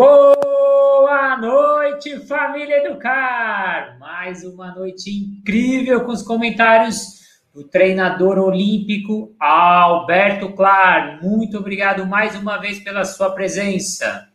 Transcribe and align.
Boa 0.00 1.36
noite, 1.36 2.26
família 2.26 2.78
Educar! 2.78 3.98
Mais 3.98 4.42
uma 4.44 4.74
noite 4.74 5.10
incrível 5.10 6.06
com 6.06 6.12
os 6.12 6.22
comentários 6.22 6.96
do 7.52 7.64
treinador 7.64 8.38
olímpico 8.38 9.36
Alberto 9.38 10.54
Clar. 10.54 11.22
Muito 11.22 11.58
obrigado 11.58 12.06
mais 12.06 12.34
uma 12.34 12.56
vez 12.56 12.82
pela 12.82 13.04
sua 13.04 13.34
presença. 13.34 14.26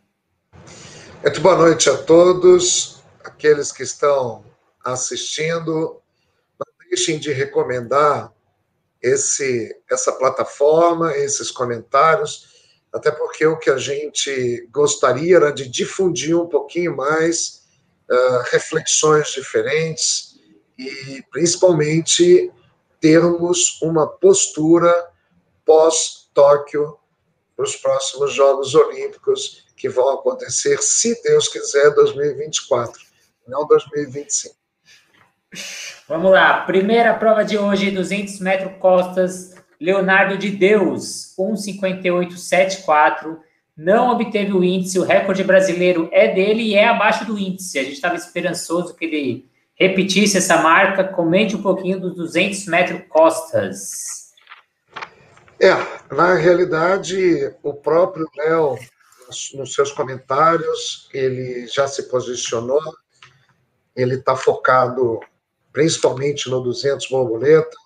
Muito 1.20 1.40
boa 1.40 1.56
noite 1.56 1.90
a 1.90 1.96
todos, 1.96 3.02
aqueles 3.24 3.72
que 3.72 3.82
estão 3.82 4.44
assistindo. 4.84 6.00
Não 6.60 6.88
deixem 6.88 7.18
de 7.18 7.32
recomendar 7.32 8.32
esse, 9.02 9.76
essa 9.90 10.12
plataforma, 10.12 11.10
esses 11.16 11.50
comentários 11.50 12.55
até 12.96 13.10
porque 13.10 13.46
o 13.46 13.58
que 13.58 13.68
a 13.68 13.76
gente 13.76 14.66
gostaria 14.72 15.36
era 15.36 15.52
de 15.52 15.68
difundir 15.68 16.34
um 16.34 16.48
pouquinho 16.48 16.96
mais 16.96 17.62
uh, 18.10 18.42
reflexões 18.50 19.28
diferentes 19.28 20.40
e, 20.78 21.22
principalmente, 21.30 22.50
termos 22.98 23.80
uma 23.82 24.06
postura 24.06 24.92
pós-Tóquio 25.64 26.96
para 27.54 27.64
os 27.64 27.76
próximos 27.76 28.32
Jogos 28.32 28.74
Olímpicos 28.74 29.66
que 29.76 29.90
vão 29.90 30.14
acontecer, 30.14 30.82
se 30.82 31.20
Deus 31.22 31.48
quiser, 31.48 31.90
2024, 31.94 32.98
não 33.46 33.66
2025. 33.66 34.56
Vamos 36.08 36.32
lá, 36.32 36.62
primeira 36.62 37.12
prova 37.12 37.44
de 37.44 37.58
hoje, 37.58 37.90
200 37.90 38.40
metros 38.40 38.72
costas, 38.78 39.54
Leonardo 39.80 40.38
de 40.38 40.50
Deus, 40.50 41.34
1,5874, 41.38 43.38
não 43.76 44.10
obteve 44.10 44.52
o 44.52 44.64
índice, 44.64 44.98
o 44.98 45.04
recorde 45.04 45.44
brasileiro 45.44 46.08
é 46.10 46.32
dele 46.32 46.62
e 46.62 46.74
é 46.74 46.88
abaixo 46.88 47.26
do 47.26 47.38
índice. 47.38 47.78
A 47.78 47.82
gente 47.82 47.94
estava 47.94 48.14
esperançoso 48.14 48.96
que 48.96 49.04
ele 49.04 49.50
repetisse 49.74 50.38
essa 50.38 50.62
marca. 50.62 51.04
Comente 51.04 51.54
um 51.54 51.62
pouquinho 51.62 52.00
dos 52.00 52.16
200 52.16 52.66
metros 52.66 53.02
costas. 53.08 54.32
É, 55.60 55.72
na 56.14 56.34
realidade, 56.34 57.54
o 57.62 57.74
próprio 57.74 58.26
Léo, 58.36 58.78
nos 59.54 59.74
seus 59.74 59.92
comentários, 59.92 61.08
ele 61.12 61.66
já 61.66 61.86
se 61.86 62.08
posicionou, 62.08 62.80
ele 63.94 64.14
está 64.14 64.36
focado 64.36 65.20
principalmente 65.72 66.48
no 66.48 66.62
200 66.62 67.08
borboleta, 67.08 67.76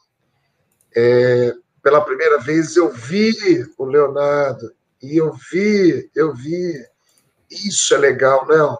é, 0.96 1.52
pela 1.82 2.00
primeira 2.00 2.38
vez 2.38 2.76
eu 2.76 2.90
vi 2.90 3.32
o 3.78 3.84
Leonardo 3.84 4.72
e 5.02 5.16
eu 5.16 5.32
vi, 5.50 6.10
eu 6.14 6.34
vi. 6.34 6.74
Isso 7.50 7.94
é 7.94 7.98
legal, 7.98 8.46
Léo. 8.46 8.78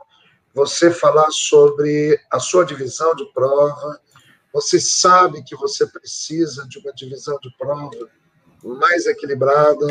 Você 0.55 0.91
falar 0.91 1.31
sobre 1.31 2.21
a 2.31 2.39
sua 2.39 2.65
divisão 2.65 3.15
de 3.15 3.25
prova. 3.33 4.01
Você 4.53 4.81
sabe 4.81 5.43
que 5.45 5.57
você 5.57 5.87
precisa 5.87 6.67
de 6.69 6.79
uma 6.79 6.93
divisão 6.93 7.39
de 7.41 7.51
prova 7.57 7.91
mais 8.63 9.07
equilibrada 9.07 9.87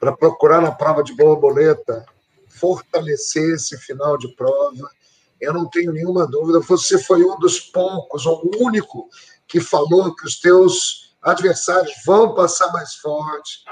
para 0.00 0.16
procurar 0.16 0.62
na 0.62 0.72
prova 0.72 1.02
de 1.02 1.14
borboleta 1.14 2.04
fortalecer 2.54 3.54
esse 3.54 3.76
final 3.76 4.16
de 4.16 4.28
prova. 4.28 4.88
Eu 5.40 5.52
não 5.52 5.68
tenho 5.68 5.92
nenhuma 5.92 6.26
dúvida. 6.26 6.60
Você 6.60 6.98
foi 6.98 7.24
um 7.24 7.38
dos 7.38 7.60
poucos, 7.60 8.24
ou 8.26 8.42
o 8.44 8.64
único, 8.64 9.08
que 9.46 9.60
falou 9.60 10.14
que 10.14 10.26
os 10.26 10.40
teus 10.40 11.03
adversários 11.24 11.92
vão 12.04 12.34
passar 12.34 12.70
mais 12.72 12.94
forte. 12.96 13.64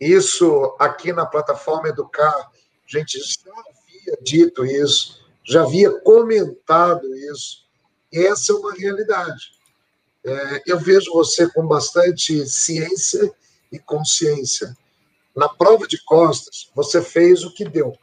Isso 0.00 0.74
aqui 0.78 1.12
na 1.12 1.26
plataforma 1.26 1.88
Educar, 1.88 2.34
a 2.34 2.50
gente 2.86 3.18
já 3.18 3.50
havia 3.50 4.18
dito 4.22 4.64
isso, 4.64 5.20
já 5.44 5.62
havia 5.62 5.92
comentado 6.00 7.06
isso. 7.14 7.66
E 8.12 8.26
essa 8.26 8.52
é 8.52 8.56
uma 8.56 8.72
realidade. 8.72 9.52
É, 10.24 10.62
eu 10.66 10.78
vejo 10.78 11.12
você 11.12 11.48
com 11.50 11.66
bastante 11.66 12.46
ciência 12.46 13.30
e 13.70 13.78
consciência. 13.78 14.76
Na 15.36 15.48
prova 15.48 15.86
de 15.86 16.02
costas, 16.04 16.70
você 16.74 17.02
fez 17.02 17.44
o 17.44 17.52
que 17.52 17.64
deu. 17.64 17.96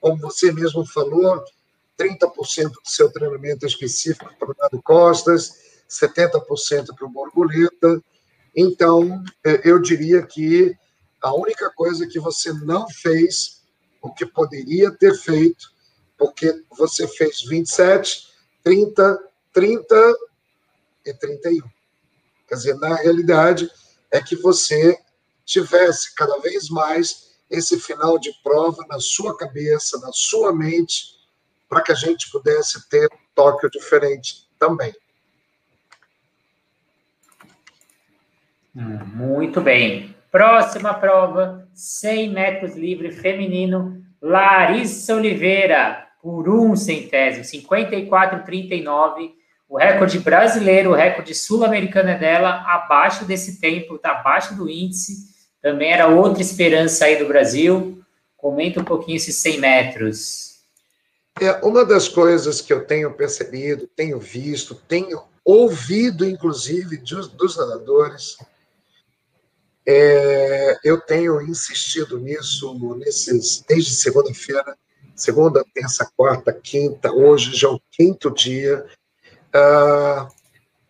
Como 0.00 0.16
você 0.18 0.50
mesmo 0.50 0.86
falou, 0.86 1.44
30% 1.98 2.70
do 2.70 2.80
seu 2.84 3.12
treinamento 3.12 3.64
é 3.64 3.68
específico 3.68 4.34
para 4.38 4.50
o 4.50 4.54
lado 4.58 4.82
costas, 4.82 5.82
70% 5.88 6.94
para 6.96 7.06
o 7.06 7.10
borboleta, 7.10 8.02
então, 8.54 9.22
é, 9.44 9.68
eu 9.68 9.80
diria 9.80 10.22
que 10.22 10.76
a 11.22 11.34
única 11.34 11.70
coisa 11.70 12.06
que 12.06 12.18
você 12.18 12.52
não 12.52 12.88
fez, 12.88 13.62
o 14.02 14.12
que 14.12 14.26
poderia 14.26 14.90
ter 14.90 15.14
feito, 15.14 15.72
porque 16.18 16.64
você 16.76 17.08
fez 17.08 17.42
27, 17.42 18.28
30, 18.62 19.18
30 19.52 20.14
e 21.06 21.14
31. 21.14 21.68
Quer 22.46 22.54
dizer, 22.54 22.74
na 22.74 22.94
realidade, 22.96 23.70
é 24.10 24.20
que 24.20 24.36
você 24.36 24.98
tivesse 25.44 26.14
cada 26.14 26.38
vez 26.40 26.68
mais 26.68 27.32
esse 27.48 27.78
final 27.78 28.18
de 28.18 28.32
prova 28.42 28.84
na 28.88 28.98
sua 29.00 29.36
cabeça, 29.36 29.98
na 30.00 30.12
sua 30.12 30.54
mente, 30.54 31.16
para 31.68 31.82
que 31.82 31.92
a 31.92 31.94
gente 31.94 32.30
pudesse 32.30 32.88
ter 32.88 33.06
um 33.06 33.22
Tóquio 33.34 33.70
diferente 33.70 34.48
também. 34.58 34.94
Muito 38.74 39.60
bem. 39.60 40.14
Próxima 40.30 40.94
prova, 40.94 41.68
100 41.74 42.30
metros 42.30 42.74
livre 42.74 43.12
feminino, 43.12 44.02
Larissa 44.20 45.14
Oliveira, 45.14 46.06
por 46.22 46.48
um 46.48 46.74
centésimo, 46.74 47.44
54,39. 47.44 49.32
O 49.68 49.76
recorde 49.76 50.18
brasileiro, 50.20 50.90
o 50.90 50.94
recorde 50.94 51.34
sul-americano 51.34 52.10
é 52.10 52.18
dela, 52.18 52.62
abaixo 52.66 53.24
desse 53.24 53.60
tempo, 53.60 53.96
está 53.96 54.12
abaixo 54.12 54.54
do 54.54 54.70
índice. 54.70 55.32
Também 55.60 55.92
era 55.92 56.06
outra 56.08 56.40
esperança 56.40 57.04
aí 57.04 57.16
do 57.16 57.28
Brasil. 57.28 58.02
Comenta 58.36 58.80
um 58.80 58.84
pouquinho 58.84 59.16
esses 59.16 59.36
100 59.36 59.58
metros. 59.58 60.52
É, 61.40 61.52
uma 61.64 61.84
das 61.84 62.08
coisas 62.08 62.60
que 62.60 62.72
eu 62.72 62.84
tenho 62.84 63.12
percebido, 63.12 63.86
tenho 63.96 64.18
visto, 64.18 64.74
tenho 64.74 65.22
ouvido, 65.44 66.26
inclusive, 66.26 66.98
dos, 66.98 67.28
dos 67.28 67.56
nadadores, 67.56 68.36
é, 69.86 70.78
eu 70.84 71.00
tenho 71.00 71.40
insistido 71.42 72.18
nisso 72.18 72.74
nesses, 72.96 73.64
desde 73.68 73.94
segunda-feira, 73.94 74.76
segunda, 75.14 75.64
terça, 75.74 76.10
quarta, 76.16 76.52
quinta, 76.52 77.12
hoje 77.12 77.54
já 77.54 77.68
é 77.68 77.72
o 77.72 77.80
quinto 77.90 78.30
dia. 78.30 78.86
Uh, 79.54 80.32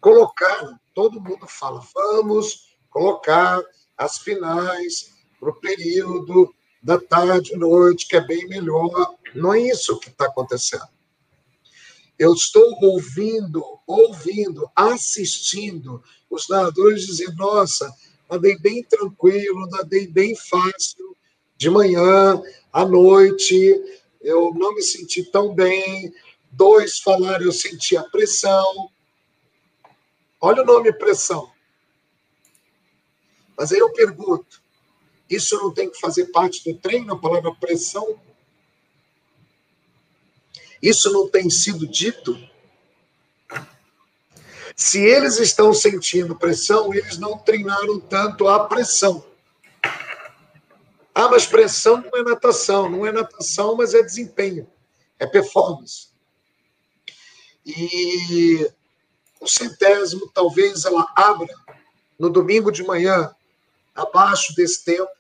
colocar, 0.00 0.78
todo 0.94 1.20
mundo 1.20 1.46
fala, 1.48 1.82
vamos 1.94 2.76
colocar 2.90 3.62
as 3.96 4.18
finais 4.18 5.10
para 5.40 5.50
o 5.50 5.54
período 5.54 6.54
da 6.82 6.98
tarde, 6.98 7.56
noite, 7.56 8.06
que 8.06 8.16
é 8.16 8.20
bem 8.20 8.46
melhor. 8.48 9.14
Não 9.34 9.54
é 9.54 9.60
isso 9.60 9.98
que 9.98 10.08
está 10.08 10.26
acontecendo. 10.26 10.86
Eu 12.18 12.34
estou 12.34 12.76
ouvindo, 12.82 13.64
ouvindo, 13.86 14.70
assistindo 14.76 16.02
os 16.30 16.48
nadadores 16.48 17.06
dizer: 17.06 17.34
nossa, 17.34 17.92
nadei 18.32 18.58
bem 18.58 18.82
tranquilo, 18.82 19.68
nadei 19.68 20.06
bem 20.06 20.34
fácil, 20.34 21.14
de 21.58 21.68
manhã, 21.68 22.42
à 22.72 22.84
noite, 22.84 23.54
eu 24.22 24.54
não 24.54 24.74
me 24.74 24.82
senti 24.82 25.22
tão 25.22 25.54
bem. 25.54 26.12
Dois 26.50 26.98
falaram, 26.98 27.44
eu 27.44 27.52
senti 27.52 27.94
a 27.94 28.02
pressão. 28.02 28.90
Olha 30.40 30.62
o 30.62 30.66
nome 30.66 30.92
pressão. 30.94 31.52
Mas 33.56 33.70
aí 33.70 33.78
eu 33.78 33.92
pergunto, 33.92 34.62
isso 35.28 35.56
não 35.58 35.72
tem 35.72 35.90
que 35.90 36.00
fazer 36.00 36.26
parte 36.28 36.64
do 36.64 36.78
treino, 36.78 37.12
a 37.12 37.18
palavra 37.18 37.54
pressão? 37.54 38.18
Isso 40.82 41.12
não 41.12 41.28
tem 41.28 41.50
sido 41.50 41.86
dito? 41.86 42.36
Se 44.76 45.00
eles 45.00 45.38
estão 45.38 45.72
sentindo 45.72 46.36
pressão, 46.36 46.92
eles 46.94 47.18
não 47.18 47.38
treinaram 47.38 48.00
tanto 48.00 48.48
a 48.48 48.66
pressão. 48.66 49.24
Ah, 51.14 51.28
mas 51.28 51.46
pressão 51.46 52.02
não 52.02 52.18
é 52.18 52.22
natação. 52.22 52.88
Não 52.88 53.06
é 53.06 53.12
natação, 53.12 53.76
mas 53.76 53.94
é 53.94 54.02
desempenho. 54.02 54.66
É 55.18 55.26
performance. 55.26 56.08
E 57.64 58.70
o 59.40 59.46
centésimo, 59.46 60.30
talvez 60.32 60.84
ela 60.84 61.06
abra 61.14 61.54
no 62.18 62.30
domingo 62.30 62.70
de 62.70 62.82
manhã, 62.82 63.34
abaixo 63.94 64.54
desse 64.54 64.84
tempo, 64.84 65.10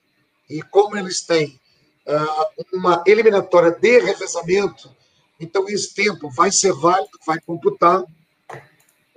e 0.48 0.62
como 0.62 0.96
eles 0.96 1.20
têm 1.22 1.60
uh, 2.06 2.64
uma 2.72 3.02
eliminatória 3.06 3.70
de 3.70 3.98
revezamento, 4.00 4.94
então 5.38 5.68
esse 5.68 5.94
tempo 5.94 6.30
vai 6.30 6.50
ser 6.50 6.72
válido, 6.72 7.18
vai 7.26 7.40
computar, 7.40 8.04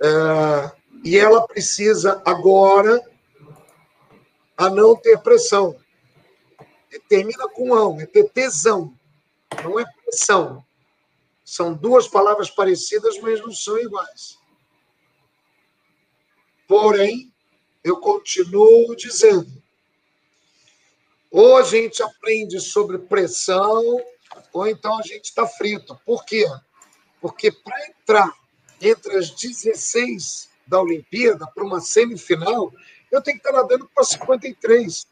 é, 0.02 0.72
e 1.04 1.16
ela 1.16 1.46
precisa 1.46 2.22
agora 2.24 3.00
a 4.56 4.70
não 4.70 4.96
ter 4.96 5.18
pressão. 5.22 5.76
Termina 7.08 7.48
com 7.48 7.74
ão, 7.74 8.00
é 8.00 8.06
ter 8.06 8.28
tesão. 8.30 8.94
Não 9.62 9.78
é 9.78 9.84
pressão. 10.02 10.64
São 11.44 11.74
duas 11.74 12.08
palavras 12.08 12.50
parecidas, 12.50 13.18
mas 13.20 13.40
não 13.40 13.52
são 13.52 13.78
iguais. 13.78 14.38
Porém, 16.66 17.32
eu 17.84 17.98
continuo 17.98 18.96
dizendo: 18.96 19.62
ou 21.30 21.56
a 21.56 21.62
gente 21.62 22.02
aprende 22.02 22.58
sobre 22.60 22.98
pressão, 22.98 23.82
ou 24.52 24.66
então 24.66 24.98
a 24.98 25.02
gente 25.02 25.26
está 25.26 25.46
frito. 25.46 26.00
Por 26.04 26.24
quê? 26.24 26.44
Porque 27.20 27.52
para 27.52 27.88
entrar 27.88 28.34
entre 28.80 29.16
as 29.16 29.30
16 29.30 30.48
da 30.66 30.80
Olimpíada 30.80 31.46
para 31.54 31.64
uma 31.64 31.80
semifinal, 31.80 32.72
eu 33.10 33.22
tenho 33.22 33.38
que 33.38 33.46
estar 33.46 33.56
nadando 33.56 33.88
para 33.94 34.04
53. 34.04 35.06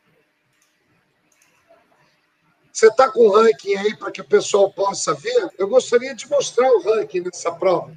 Você 2.72 2.88
está 2.88 3.10
com 3.10 3.20
o 3.20 3.30
ranking 3.30 3.76
aí 3.76 3.96
para 3.96 4.10
que 4.10 4.20
o 4.20 4.28
pessoal 4.28 4.72
possa 4.72 5.14
ver? 5.14 5.48
Eu 5.56 5.68
gostaria 5.68 6.14
de 6.14 6.28
mostrar 6.28 6.68
o 6.68 6.82
ranking 6.82 7.20
nessa 7.20 7.52
prova. 7.52 7.96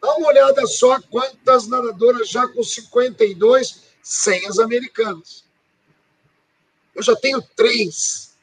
Dá 0.00 0.14
uma 0.16 0.28
olhada 0.28 0.66
só 0.66 1.00
quantas 1.02 1.66
nadadoras 1.66 2.28
já 2.28 2.46
com 2.48 2.62
52 2.62 3.82
sem 4.02 4.46
as 4.46 4.58
americanas. 4.58 5.44
Eu 6.94 7.02
já 7.02 7.16
tenho 7.16 7.42
três. 7.56 8.36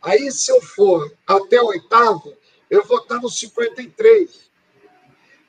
Aí, 0.00 0.30
se 0.32 0.50
eu 0.50 0.60
for 0.60 1.14
até 1.26 1.60
o 1.60 1.66
oitavo, 1.66 2.36
eu 2.68 2.84
vou 2.86 2.98
estar 2.98 3.20
no 3.20 3.30
53. 3.30 4.50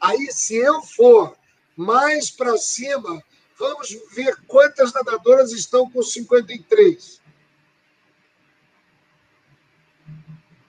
Aí, 0.03 0.29
se 0.33 0.57
eu 0.57 0.81
for 0.81 1.33
mais 1.77 2.29
para 2.29 2.57
cima, 2.57 3.23
vamos 3.57 3.97
ver 4.13 4.35
quantas 4.47 4.91
nadadoras 4.91 5.53
estão 5.53 5.89
com 5.89 6.03
53. 6.03 7.21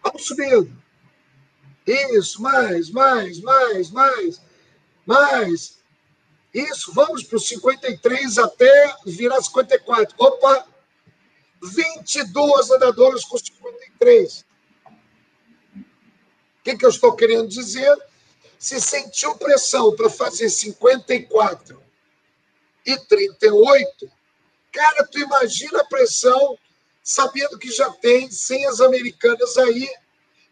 Vamos 0.04 0.24
subindo. 0.24 0.72
Isso, 1.84 2.40
mais, 2.40 2.90
mais, 2.90 3.40
mais, 3.40 3.90
mais, 3.90 4.40
mais. 5.04 5.78
Isso, 6.54 6.92
vamos 6.92 7.24
para 7.24 7.36
os 7.36 7.48
53 7.48 8.38
até 8.38 8.96
virar 9.04 9.42
54. 9.42 10.14
Opa! 10.16 10.64
22 11.60 12.68
nadadoras 12.68 13.24
com 13.24 13.36
53. 13.36 14.46
O 14.94 15.02
que, 16.62 16.76
que 16.76 16.86
eu 16.86 16.90
estou 16.90 17.16
querendo 17.16 17.48
dizer? 17.48 17.98
Se 18.58 18.80
sentiu 18.80 19.36
pressão 19.36 19.94
para 19.94 20.08
fazer 20.08 20.48
54 20.48 21.82
e 22.86 22.96
38, 22.96 24.10
cara, 24.72 25.06
tu 25.06 25.18
imagina 25.18 25.80
a 25.80 25.84
pressão 25.84 26.58
sabendo 27.02 27.58
que 27.58 27.70
já 27.70 27.90
tem 27.90 28.30
100 28.30 28.66
as 28.66 28.80
americanas 28.80 29.58
aí, 29.58 29.88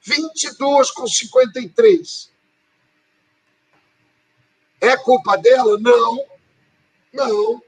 22 0.02 0.90
com 0.90 1.06
53. 1.06 2.30
É 4.80 4.96
culpa 4.96 5.36
dela? 5.36 5.78
Não. 5.78 6.26
Não. 7.12 7.62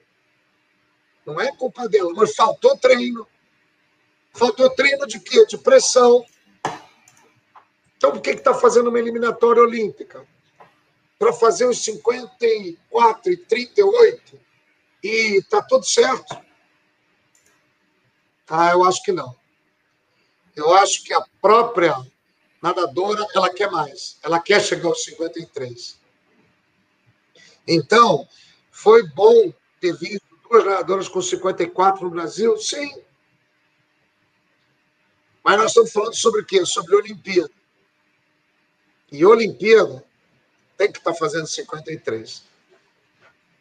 Não 1.24 1.40
é 1.40 1.54
culpa 1.56 1.88
dela, 1.88 2.12
mas 2.14 2.34
faltou 2.34 2.76
treino. 2.76 3.26
Faltou 4.34 4.68
treino 4.70 5.06
de 5.06 5.20
quê? 5.20 5.46
De 5.46 5.56
pressão. 5.56 6.26
Então, 8.04 8.12
por 8.12 8.20
que 8.20 8.30
está 8.32 8.52
fazendo 8.52 8.90
uma 8.90 8.98
eliminatória 8.98 9.62
olímpica? 9.62 10.26
Para 11.18 11.32
fazer 11.32 11.64
os 11.64 11.82
54 11.82 13.32
e 13.32 13.36
38 13.38 14.40
e 15.02 15.38
está 15.38 15.62
tudo 15.62 15.86
certo? 15.86 16.38
Ah, 18.46 18.72
eu 18.72 18.84
acho 18.84 19.02
que 19.02 19.10
não. 19.10 19.34
Eu 20.54 20.74
acho 20.74 21.02
que 21.02 21.14
a 21.14 21.24
própria 21.40 21.96
nadadora, 22.60 23.26
ela 23.34 23.48
quer 23.48 23.70
mais. 23.70 24.18
Ela 24.22 24.38
quer 24.38 24.60
chegar 24.60 24.88
aos 24.88 25.02
53. 25.02 25.98
Então, 27.66 28.28
foi 28.70 29.08
bom 29.08 29.50
ter 29.80 29.96
visto 29.96 30.26
duas 30.50 30.62
nadadoras 30.62 31.08
com 31.08 31.22
54 31.22 32.04
no 32.04 32.10
Brasil? 32.10 32.54
Sim. 32.58 33.02
Mas 35.42 35.56
nós 35.56 35.70
estamos 35.70 35.90
falando 35.90 36.14
sobre 36.14 36.42
o 36.42 36.44
quê? 36.44 36.66
Sobre 36.66 36.96
Olimpíada. 36.96 37.63
E 39.14 39.24
Olimpíada 39.24 40.04
tem 40.76 40.90
que 40.90 40.98
estar 40.98 41.14
fazendo 41.14 41.46
53. 41.46 42.42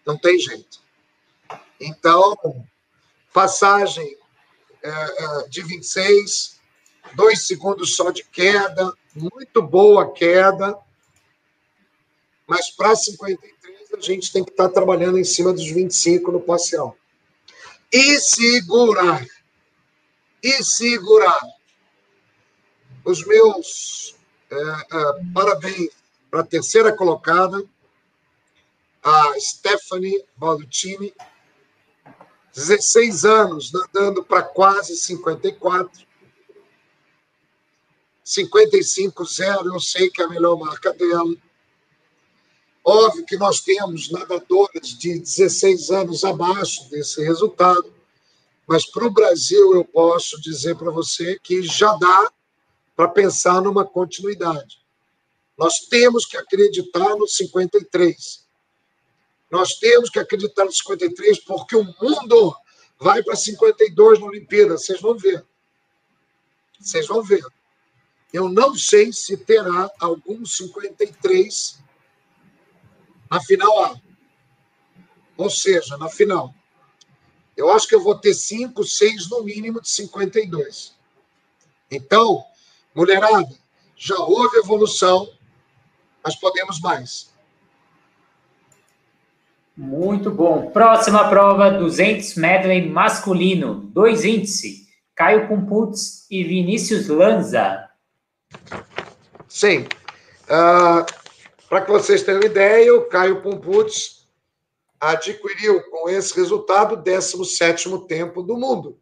Não 0.03 0.17
tem 0.17 0.39
jeito. 0.39 0.81
Então, 1.79 2.35
passagem 3.31 4.17
é, 4.81 4.89
é, 4.89 5.47
de 5.47 5.61
26, 5.61 6.59
dois 7.13 7.45
segundos 7.45 7.95
só 7.95 8.09
de 8.09 8.23
queda, 8.23 8.91
muito 9.13 9.61
boa 9.61 10.11
queda, 10.11 10.75
mas 12.47 12.71
para 12.71 12.95
53 12.95 13.93
a 13.95 14.01
gente 14.01 14.33
tem 14.33 14.43
que 14.43 14.49
estar 14.49 14.69
tá 14.69 14.73
trabalhando 14.73 15.19
em 15.19 15.23
cima 15.23 15.53
dos 15.53 15.69
25 15.69 16.31
no 16.31 16.41
parcial. 16.41 16.97
E 17.91 18.19
segurar. 18.19 19.23
E 20.41 20.63
segurar. 20.63 21.39
Os 23.05 23.23
meus 23.23 24.15
parabéns 25.33 25.89
para 26.29 26.41
a 26.41 26.45
terceira 26.45 26.91
colocada, 26.95 27.63
a 29.03 29.33
Stephanie 29.39 30.23
Balducini, 30.37 31.13
16 32.53 33.25
anos, 33.25 33.71
nadando 33.71 34.23
para 34.23 34.43
quase 34.43 34.95
54. 34.95 36.05
55,0, 38.25 39.65
eu 39.65 39.79
sei 39.79 40.09
que 40.09 40.21
é 40.21 40.25
a 40.25 40.29
melhor 40.29 40.57
marca 40.57 40.93
dela. 40.93 41.35
Óbvio 42.83 43.25
que 43.25 43.37
nós 43.37 43.61
temos 43.61 44.09
nadadoras 44.11 44.89
de 44.97 45.19
16 45.19 45.89
anos 45.91 46.23
abaixo 46.23 46.89
desse 46.89 47.23
resultado, 47.23 47.93
mas 48.67 48.85
para 48.85 49.05
o 49.05 49.11
Brasil 49.11 49.73
eu 49.75 49.85
posso 49.85 50.39
dizer 50.41 50.75
para 50.75 50.91
você 50.91 51.37
que 51.41 51.61
já 51.61 51.93
dá 51.95 52.31
para 52.95 53.07
pensar 53.07 53.61
numa 53.61 53.85
continuidade. 53.85 54.83
Nós 55.57 55.79
temos 55.89 56.25
que 56.25 56.37
acreditar 56.37 57.15
no 57.15 57.27
53. 57.27 58.47
Nós 59.51 59.75
temos 59.75 60.09
que 60.09 60.19
acreditar 60.19 60.65
no 60.65 60.71
53, 60.71 61.39
porque 61.43 61.75
o 61.75 61.83
mundo 61.83 62.55
vai 62.99 63.21
para 63.21 63.35
52 63.35 64.19
na 64.19 64.25
Olimpíada. 64.25 64.77
Vocês 64.77 64.99
vão 64.99 65.17
ver. 65.17 65.45
Vocês 66.79 67.07
vão 67.07 67.21
ver. 67.21 67.43
Eu 68.31 68.49
não 68.49 68.75
sei 68.75 69.13
se 69.13 69.37
terá 69.37 69.91
algum 69.99 70.43
53 70.43 71.79
na 73.29 73.39
final 73.41 73.83
A. 73.83 74.01
Ou 75.37 75.49
seja, 75.49 75.97
na 75.97 76.09
final. 76.09 76.53
Eu 77.55 77.71
acho 77.71 77.87
que 77.87 77.93
eu 77.93 78.01
vou 78.01 78.17
ter 78.17 78.33
5, 78.33 78.83
6 78.83 79.29
no 79.29 79.43
mínimo 79.43 79.79
de 79.79 79.89
52. 79.89 80.95
Então, 81.91 82.43
mulherada, 82.95 83.49
já 83.95 84.17
houve 84.17 84.57
evolução, 84.57 85.29
mas 86.23 86.35
podemos 86.35 86.79
mais. 86.79 87.33
Muito 89.75 90.29
bom. 90.29 90.69
Próxima 90.69 91.27
prova, 91.29 91.71
200 91.71 92.35
medley 92.35 92.87
masculino. 92.87 93.75
Dois 93.75 94.23
índice. 94.23 94.87
Caio 95.15 95.47
Pumputz 95.47 96.27
e 96.29 96.43
Vinícius 96.43 97.07
Lanza. 97.07 97.89
Sim. 99.47 99.87
Uh, 100.45 101.05
Para 101.69 101.81
que 101.81 101.91
vocês 101.91 102.21
tenham 102.21 102.43
ideia, 102.43 102.93
o 102.95 103.05
Caio 103.05 103.41
Pumputz 103.41 104.27
adquiriu 104.99 105.81
com 105.89 106.07
esse 106.09 106.35
resultado 106.35 106.93
o 106.93 106.97
17 106.97 107.97
tempo 108.07 108.43
do 108.43 108.55
mundo. 108.55 108.99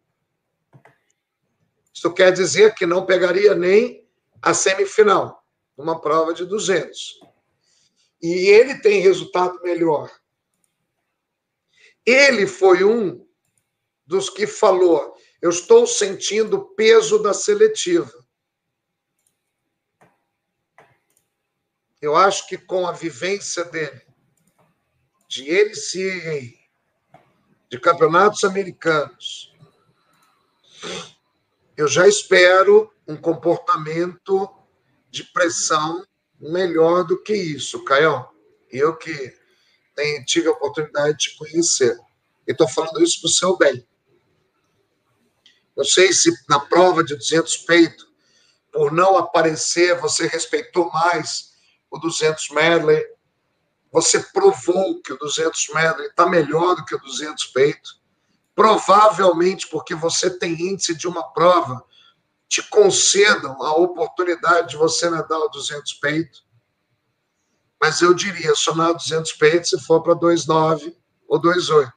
Isso 1.94 2.12
quer 2.12 2.32
dizer 2.32 2.74
que 2.74 2.86
não 2.86 3.06
pegaria 3.06 3.54
nem 3.54 4.06
a 4.40 4.54
semifinal, 4.54 5.44
uma 5.76 6.00
prova 6.00 6.32
de 6.32 6.44
200. 6.44 7.20
E 8.22 8.48
ele 8.48 8.78
tem 8.80 9.00
resultado 9.00 9.60
melhor 9.62 10.10
ele 12.04 12.46
foi 12.46 12.84
um 12.84 13.26
dos 14.06 14.28
que 14.28 14.46
falou: 14.46 15.16
eu 15.40 15.50
estou 15.50 15.86
sentindo 15.86 16.56
o 16.56 16.74
peso 16.74 17.22
da 17.22 17.32
seletiva. 17.32 18.12
Eu 22.00 22.16
acho 22.16 22.48
que 22.48 22.58
com 22.58 22.86
a 22.86 22.92
vivência 22.92 23.64
dele, 23.64 24.02
de 25.28 25.48
ele 25.48 25.74
se 25.74 26.58
de 27.70 27.80
campeonatos 27.80 28.44
americanos, 28.44 29.54
eu 31.76 31.88
já 31.88 32.06
espero 32.06 32.92
um 33.06 33.16
comportamento 33.16 34.50
de 35.10 35.24
pressão 35.24 36.04
melhor 36.38 37.04
do 37.04 37.22
que 37.22 37.34
isso, 37.34 37.84
Caio. 37.84 38.26
Eu 38.70 38.96
que 38.96 39.34
tem, 39.94 40.24
tive 40.24 40.48
a 40.48 40.52
oportunidade 40.52 41.18
de 41.18 41.30
te 41.30 41.36
conhecer. 41.36 41.96
Estou 42.46 42.68
falando 42.68 43.02
isso 43.02 43.20
para 43.20 43.28
o 43.28 43.32
seu 43.32 43.56
bem. 43.56 43.86
Não 45.76 45.84
sei 45.84 46.12
se 46.12 46.30
na 46.48 46.60
prova 46.60 47.02
de 47.02 47.14
200 47.14 47.56
peito 47.58 48.12
por 48.72 48.90
não 48.90 49.18
aparecer, 49.18 49.98
você 50.00 50.26
respeitou 50.26 50.90
mais 50.90 51.52
o 51.90 51.98
200 51.98 52.48
medley. 52.50 53.04
Você 53.92 54.18
provou 54.18 55.00
que 55.02 55.12
o 55.12 55.18
200 55.18 55.68
medley 55.74 56.06
está 56.06 56.26
melhor 56.26 56.74
do 56.74 56.84
que 56.84 56.94
o 56.94 56.98
200 56.98 57.44
peito. 57.46 58.01
Provavelmente 58.54 59.68
porque 59.68 59.94
você 59.94 60.30
tem 60.38 60.52
índice 60.52 60.94
de 60.94 61.08
uma 61.08 61.22
prova, 61.32 61.82
te 62.48 62.62
concedam 62.68 63.62
a 63.62 63.74
oportunidade 63.76 64.70
de 64.70 64.76
você 64.76 65.08
nadar 65.08 65.38
o 65.38 65.48
200 65.48 65.94
peito. 65.94 66.40
Mas 67.80 68.00
eu 68.02 68.12
diria, 68.14 68.54
só 68.54 68.74
nadar 68.74 68.94
200 68.94 69.32
peito 69.32 69.68
se 69.68 69.80
for 69.80 70.02
para 70.02 70.14
2,9 70.14 70.94
ou 71.26 71.40
2,8. 71.40 71.90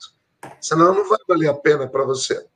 Senão 0.62 0.93
não 0.93 1.07
vai 1.07 1.19
valer 1.27 1.50
a 1.50 1.53
pena 1.53 1.88
para 1.88 2.05
você. 2.05 2.47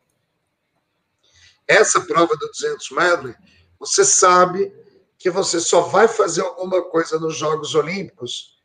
Essa 1.68 2.01
prova 2.01 2.36
do 2.38 2.48
200 2.48 2.91
medley 2.91 3.36
você 3.79 4.03
sabe 4.03 4.74
que 5.18 5.29
você 5.29 5.60
só 5.60 5.82
vai 5.82 6.08
fazer 6.08 6.41
alguma 6.41 6.82
coisa 6.89 7.18
nos 7.18 7.38
Jogos 7.38 7.75
Olímpicos 7.75 8.59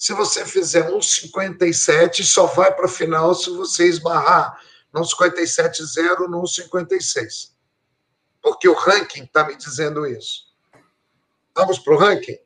se 0.00 0.14
você 0.14 0.46
fizer 0.46 0.90
um 0.90 1.02
57 1.02 2.22
e 2.22 2.24
só 2.24 2.46
vai 2.46 2.74
para 2.74 2.86
a 2.86 2.88
final 2.88 3.34
se 3.34 3.50
você 3.50 3.86
esbarrar 3.86 4.58
num 4.90 5.02
57-0 5.02 6.26
num 6.26 6.46
56. 6.46 7.54
Porque 8.40 8.66
o 8.66 8.72
ranking 8.72 9.24
está 9.24 9.44
me 9.44 9.54
dizendo 9.56 10.06
isso. 10.06 10.46
Vamos 11.54 11.78
para 11.78 11.92
o 11.92 11.98
ranking? 11.98 12.38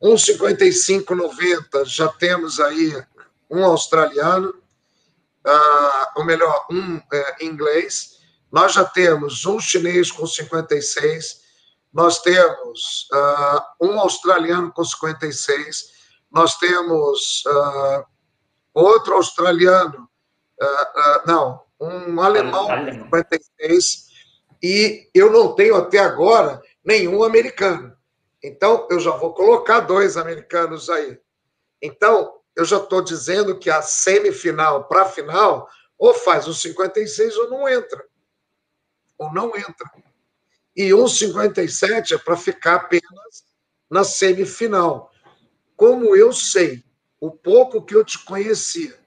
1,55,90, 0.00 1.84
já 1.86 2.06
temos 2.06 2.60
aí 2.60 2.92
um 3.50 3.64
australiano, 3.64 4.50
uh, 4.50 6.06
ou 6.14 6.24
melhor, 6.24 6.64
um 6.70 6.98
uh, 6.98 7.02
inglês, 7.40 8.20
nós 8.52 8.74
já 8.74 8.84
temos 8.84 9.44
um 9.46 9.58
chinês 9.58 10.12
com 10.12 10.24
56, 10.24 11.42
nós 11.94 12.20
temos 12.20 13.08
uh, 13.12 13.86
um 13.86 14.00
australiano 14.00 14.72
com 14.72 14.84
56, 14.84 15.92
nós 16.30 16.58
temos 16.58 17.44
uh, 17.46 18.04
outro 18.74 19.14
australiano, 19.14 20.08
uh, 20.60 21.26
não, 21.26 21.62
um 21.80 22.20
alemão 22.20 22.66
com 22.66 23.16
56, 23.16 24.08
e 24.60 25.08
eu 25.14 25.30
não 25.30 25.54
tenho 25.54 25.76
até 25.76 26.00
agora 26.00 26.60
nenhum 26.84 27.22
americano. 27.22 27.96
Então, 28.42 28.88
eu 28.90 28.98
já 28.98 29.12
vou 29.12 29.32
colocar 29.32 29.80
dois 29.80 30.16
americanos 30.16 30.90
aí. 30.90 31.18
Então, 31.80 32.40
eu 32.56 32.64
já 32.64 32.78
estou 32.78 33.02
dizendo 33.02 33.58
que 33.58 33.70
a 33.70 33.80
semifinal 33.80 34.84
para 34.84 35.02
a 35.02 35.08
final, 35.08 35.68
ou 35.96 36.12
faz 36.12 36.48
os 36.48 36.60
56 36.60 37.36
ou 37.36 37.50
não 37.50 37.68
entra 37.68 38.04
ou 39.18 39.32
não 39.32 39.56
entra. 39.56 39.90
E 40.76 40.90
1,57 40.90 42.12
é 42.12 42.18
para 42.18 42.36
ficar 42.36 42.76
apenas 42.76 43.44
na 43.90 44.02
semifinal. 44.04 45.10
Como 45.76 46.16
eu 46.16 46.32
sei, 46.32 46.84
o 47.20 47.30
pouco 47.30 47.82
que 47.82 47.94
eu 47.94 48.04
te 48.04 48.18
conhecia, 48.24 48.98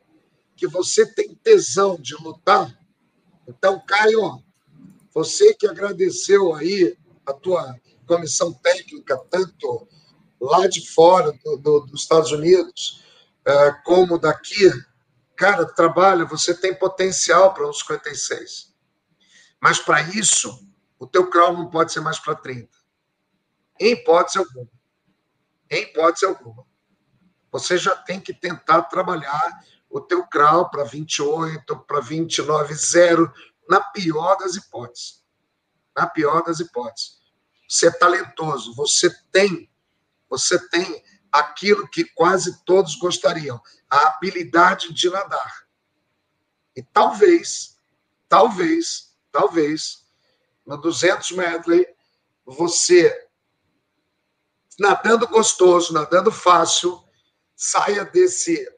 que 0.55 0.67
você 0.67 1.05
tem 1.05 1.35
tesão 1.35 1.97
de 1.99 2.15
lutar, 2.15 2.77
então, 3.47 3.81
Caio, 3.87 4.43
você 5.13 5.53
que 5.53 5.65
agradeceu 5.65 6.53
aí 6.53 6.97
a 7.25 7.31
tua 7.31 7.75
comissão 8.05 8.51
técnica, 8.51 9.17
tanto 9.29 9.87
lá 10.39 10.67
de 10.67 10.85
fora 10.91 11.31
do, 11.43 11.57
do, 11.57 11.79
dos 11.81 12.01
Estados 12.01 12.31
Unidos, 12.31 13.03
uh, 13.47 13.83
como 13.85 14.19
daqui, 14.19 14.69
cara, 15.35 15.65
trabalha, 15.65 16.25
você 16.25 16.53
tem 16.53 16.75
potencial 16.75 17.53
para 17.53 17.67
uns 17.67 17.79
56. 17.79 18.73
Mas 19.61 19.79
para 19.79 20.01
isso, 20.01 20.66
o 20.99 21.05
teu 21.05 21.29
crawl 21.29 21.53
não 21.53 21.69
pode 21.69 21.91
ser 21.91 21.99
mais 21.99 22.19
para 22.19 22.35
30. 22.35 22.69
Em 23.79 23.91
hipótese 23.91 24.37
alguma. 24.37 24.69
Em 25.69 25.83
hipótese 25.83 26.25
alguma. 26.25 26.65
Você 27.51 27.77
já 27.77 27.95
tem 27.95 28.19
que 28.19 28.33
tentar 28.33 28.83
trabalhar 28.83 29.63
o 29.89 30.01
teu 30.01 30.25
crawl 30.27 30.69
para 30.69 30.83
28, 30.83 31.77
para 31.79 31.99
29, 31.99 32.73
zero, 32.73 33.31
na 33.69 33.81
pior 33.81 34.35
das 34.37 34.55
hipóteses. 34.55 35.23
Na 35.95 36.07
pior 36.07 36.43
das 36.43 36.59
hipóteses. 36.59 37.17
Você 37.67 37.87
é 37.87 37.91
talentoso, 37.91 38.73
você 38.75 39.09
tem, 39.31 39.69
você 40.29 40.57
tem 40.69 41.03
aquilo 41.31 41.87
que 41.89 42.05
quase 42.05 42.63
todos 42.63 42.95
gostariam, 42.95 43.61
a 43.89 44.07
habilidade 44.07 44.93
de 44.93 45.09
nadar. 45.09 45.67
E 46.75 46.81
talvez, 46.81 47.77
talvez 48.29 49.07
talvez, 49.37 50.03
no 50.67 50.75
200 50.77 51.31
medley, 51.31 51.87
você, 52.45 53.27
nadando 54.77 55.27
gostoso, 55.27 55.93
nadando 55.93 56.29
fácil, 56.29 57.01
saia 57.55 58.03
desse 58.03 58.69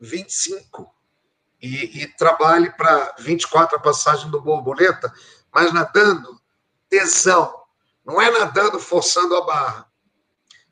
25 0.00 0.92
e, 1.60 2.02
e 2.02 2.16
trabalhe 2.16 2.70
para 2.70 3.14
24 3.18 3.76
a 3.76 3.80
passagem 3.80 4.30
do 4.30 4.40
borboleta, 4.40 5.12
mas 5.52 5.72
nadando 5.72 6.40
tesão. 6.88 7.62
Não 8.04 8.20
é 8.20 8.30
nadando 8.30 8.80
forçando 8.80 9.36
a 9.36 9.44
barra. 9.44 9.92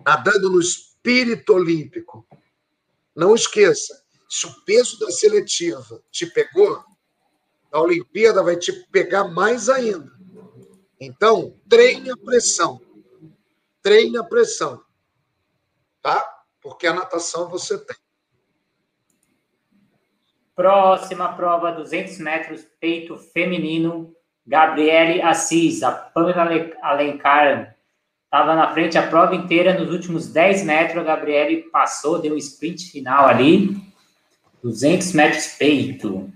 Nadando 0.05 0.51
no 0.51 0.61
espírito 0.61 1.53
olímpico. 1.53 2.27
Não 3.15 3.35
esqueça, 3.35 4.03
se 4.29 4.47
o 4.47 4.65
peso 4.65 4.99
da 4.99 5.11
seletiva 5.11 6.03
te 6.11 6.27
pegou, 6.27 6.83
a 7.71 7.81
Olimpíada 7.81 8.43
vai 8.43 8.57
te 8.57 8.73
pegar 8.91 9.25
mais 9.25 9.69
ainda. 9.69 10.20
Então, 11.01 11.55
treine 11.69 12.11
a 12.11 12.17
pressão. 12.17 12.79
Treine 13.83 14.19
a 14.19 14.25
pressão. 14.25 14.83
Tá? 16.03 16.23
Porque 16.61 16.87
a 16.87 16.93
natação 16.93 17.49
você 17.49 17.79
tem. 17.79 17.97
Próxima 20.55 21.33
prova, 21.33 21.73
200 21.73 22.19
metros, 22.19 22.67
peito 22.79 23.17
feminino. 23.17 24.15
Gabriele 24.47 25.23
Assis, 25.23 25.83
a 25.83 25.93
Pamela 25.93 26.49
Alencar 26.83 27.77
estava 28.25 28.55
na 28.55 28.73
frente 28.73 28.99
a 28.99 29.07
prova 29.07 29.35
inteira. 29.35 29.79
Nos 29.79 29.91
últimos 29.91 30.29
10 30.29 30.65
metros, 30.65 30.99
a 30.99 31.05
Gabriele 31.05 31.63
passou, 31.71 32.21
deu 32.21 32.35
um 32.35 32.37
sprint 32.37 32.91
final 32.91 33.27
ali. 33.27 33.75
200 34.63 35.13
metros 35.13 35.47
peito. 35.59 36.31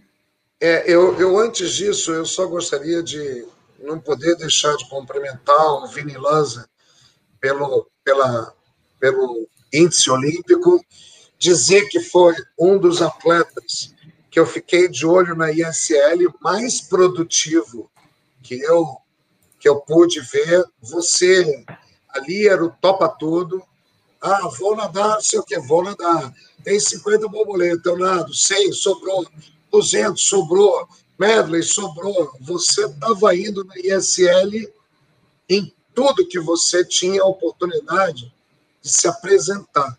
É, 0.58 0.90
eu, 0.90 1.18
eu, 1.20 1.36
antes 1.38 1.74
disso, 1.74 2.12
eu 2.12 2.24
só 2.24 2.46
gostaria 2.46 3.02
de 3.02 3.44
não 3.84 4.00
poder 4.00 4.36
deixar 4.36 4.76
de 4.76 4.88
cumprimentar 4.88 5.74
o 5.74 5.86
Vini 5.86 6.16
Lanza 6.16 6.68
pelo, 7.40 7.86
pela, 8.02 8.54
pelo 8.98 9.48
índice 9.72 10.10
olímpico, 10.10 10.84
dizer 11.38 11.88
que 11.88 12.00
foi 12.00 12.34
um 12.58 12.78
dos 12.78 13.02
atletas 13.02 13.94
que 14.30 14.40
eu 14.40 14.46
fiquei 14.46 14.88
de 14.88 15.06
olho 15.06 15.36
na 15.36 15.52
ISL 15.52 16.32
mais 16.40 16.80
produtivo 16.80 17.90
que 18.42 18.60
eu 18.60 18.98
que 19.60 19.68
eu 19.68 19.80
pude 19.80 20.20
ver. 20.20 20.62
Você 20.82 21.64
ali 22.10 22.46
era 22.46 22.62
o 22.62 22.70
topa 22.70 23.08
tudo. 23.08 23.62
Ah, 24.20 24.48
vou 24.58 24.76
nadar, 24.76 25.22
sei 25.22 25.38
o 25.38 25.42
que, 25.42 25.58
vou 25.58 25.82
nadar. 25.82 26.32
Tem 26.62 26.78
50 26.78 27.28
borboletas, 27.28 27.84
eu 27.84 27.98
nado, 27.98 28.34
100, 28.34 28.72
sobrou. 28.72 29.26
200 29.70 30.22
sobrou, 30.22 30.86
medley 31.18 31.62
sobrou. 31.62 32.36
Você 32.40 32.84
estava 32.86 33.34
indo 33.34 33.64
na 33.64 33.74
ISL 33.76 34.72
em 35.48 35.72
tudo 35.94 36.26
que 36.26 36.40
você 36.40 36.84
tinha 36.84 37.22
a 37.22 37.26
oportunidade 37.26 38.32
de 38.82 38.90
se 38.90 39.06
apresentar. 39.06 39.98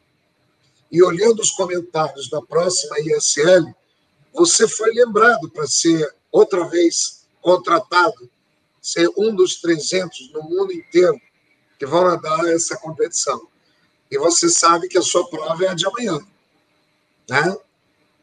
E 0.91 1.01
olhando 1.01 1.41
os 1.41 1.51
comentários 1.51 2.29
da 2.29 2.41
próxima 2.41 2.97
ISL, 2.99 3.73
você 4.33 4.67
foi 4.67 4.93
lembrado 4.93 5.49
para 5.49 5.65
ser 5.67 6.13
outra 6.31 6.67
vez 6.67 7.25
contratado, 7.41 8.29
ser 8.81 9.09
um 9.17 9.33
dos 9.33 9.55
300 9.61 10.31
no 10.33 10.43
mundo 10.43 10.73
inteiro 10.73 11.19
que 11.79 11.85
vão 11.85 12.05
nadar 12.05 12.45
essa 12.47 12.77
competição. 12.77 13.47
E 14.11 14.17
você 14.17 14.49
sabe 14.49 14.87
que 14.87 14.97
a 14.97 15.01
sua 15.01 15.27
prova 15.29 15.65
é 15.65 15.69
a 15.69 15.73
de 15.73 15.85
amanhã, 15.85 16.19
né? 17.29 17.57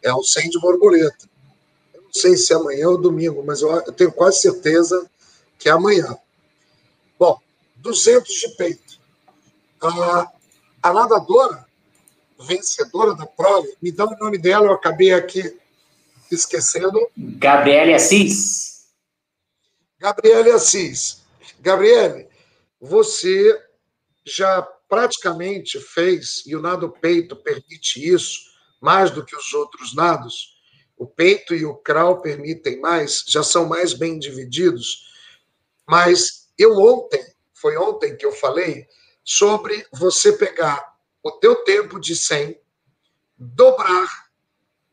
É 0.02 0.12
o 0.12 0.22
100 0.22 0.50
de 0.50 0.61
borboleta 0.61 1.31
sei 2.12 2.37
se 2.37 2.52
é 2.52 2.57
amanhã 2.57 2.88
ou 2.88 3.00
domingo, 3.00 3.42
mas 3.45 3.62
eu, 3.62 3.92
tenho 3.92 4.12
quase 4.12 4.40
certeza 4.40 5.11
que 5.59 5.69
é 5.69 5.73
amanhã. 5.73 6.16
Bom, 7.19 7.38
200 7.76 8.33
de 8.33 8.49
peito. 8.57 9.00
A, 9.81 10.33
a 10.83 10.92
nadadora 10.92 11.66
vencedora 12.42 13.14
da 13.14 13.26
prova, 13.26 13.66
me 13.81 13.90
dá 13.90 14.04
o 14.04 14.16
nome 14.19 14.38
dela, 14.38 14.66
eu 14.66 14.73
acabei 14.73 15.12
aqui 15.12 15.59
esquecendo. 16.31 16.99
Gabriele 17.16 17.95
Assis. 17.95 18.87
Gabriele 19.99 20.50
Assis. 20.50 21.23
Gabriele, 21.61 22.26
você 22.81 23.61
já 24.25 24.62
praticamente 24.88 25.81
fez, 25.81 26.42
e 26.47 26.54
o 26.54 26.61
nado 26.61 26.90
peito 26.90 27.37
permite 27.37 28.07
isso, 28.07 28.52
mais 28.81 29.11
do 29.11 29.25
que 29.25 29.37
os 29.37 29.52
outros 29.54 29.95
nados, 29.95 30.51
o 31.02 31.06
peito 31.06 31.52
e 31.52 31.64
o 31.64 31.75
crawl 31.75 32.21
permitem 32.21 32.80
mais, 32.80 33.25
já 33.26 33.42
são 33.42 33.66
mais 33.66 33.92
bem 33.92 34.21
divididos. 34.21 35.12
Mas 35.85 36.49
eu 36.56 36.78
ontem, 36.78 37.21
foi 37.52 37.76
ontem 37.76 38.16
que 38.16 38.25
eu 38.25 38.30
falei 38.30 38.87
sobre 39.25 39.85
você 39.92 40.32
pegar 40.32 40.94
o 41.21 41.32
teu 41.32 41.64
tempo 41.64 41.99
de 41.99 42.14
100, 42.14 42.56
dobrar 43.37 44.09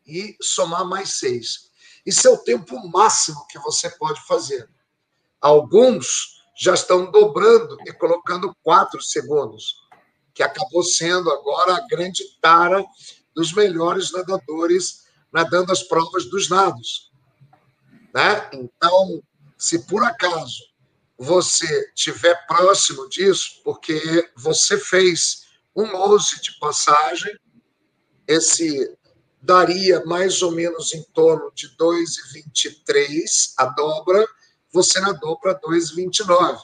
e 0.04 0.36
somar 0.40 0.84
mais 0.84 1.14
6. 1.14 1.70
Isso 2.04 2.26
é 2.26 2.30
o 2.32 2.38
tempo 2.38 2.74
máximo 2.88 3.46
que 3.46 3.58
você 3.60 3.88
pode 3.90 4.20
fazer. 4.26 4.68
Alguns 5.40 6.42
já 6.56 6.74
estão 6.74 7.08
dobrando 7.08 7.76
e 7.86 7.92
colocando 7.92 8.52
4 8.64 9.00
segundos, 9.00 9.76
que 10.34 10.42
acabou 10.42 10.82
sendo 10.82 11.30
agora 11.30 11.76
a 11.76 11.86
grande 11.86 12.24
tara 12.40 12.84
dos 13.32 13.52
melhores 13.52 14.10
nadadores 14.10 15.08
nadando 15.32 15.72
as 15.72 15.82
provas 15.82 16.28
dos 16.28 16.48
nados. 16.48 17.10
Né? 18.14 18.50
Então, 18.52 19.22
se 19.56 19.86
por 19.86 20.02
acaso 20.02 20.70
você 21.18 21.90
estiver 21.94 22.34
próximo 22.46 23.08
disso, 23.08 23.60
porque 23.62 24.30
você 24.36 24.78
fez 24.78 25.44
um 25.76 25.94
11 25.94 26.40
de 26.40 26.58
passagem, 26.58 27.38
esse 28.26 28.96
daria 29.42 30.04
mais 30.04 30.42
ou 30.42 30.52
menos 30.52 30.94
em 30.94 31.02
torno 31.14 31.50
de 31.54 31.68
2,23 31.76 33.54
a 33.56 33.66
dobra, 33.66 34.26
você 34.72 35.00
nadou 35.00 35.38
para 35.38 35.58
2,29. 35.60 36.58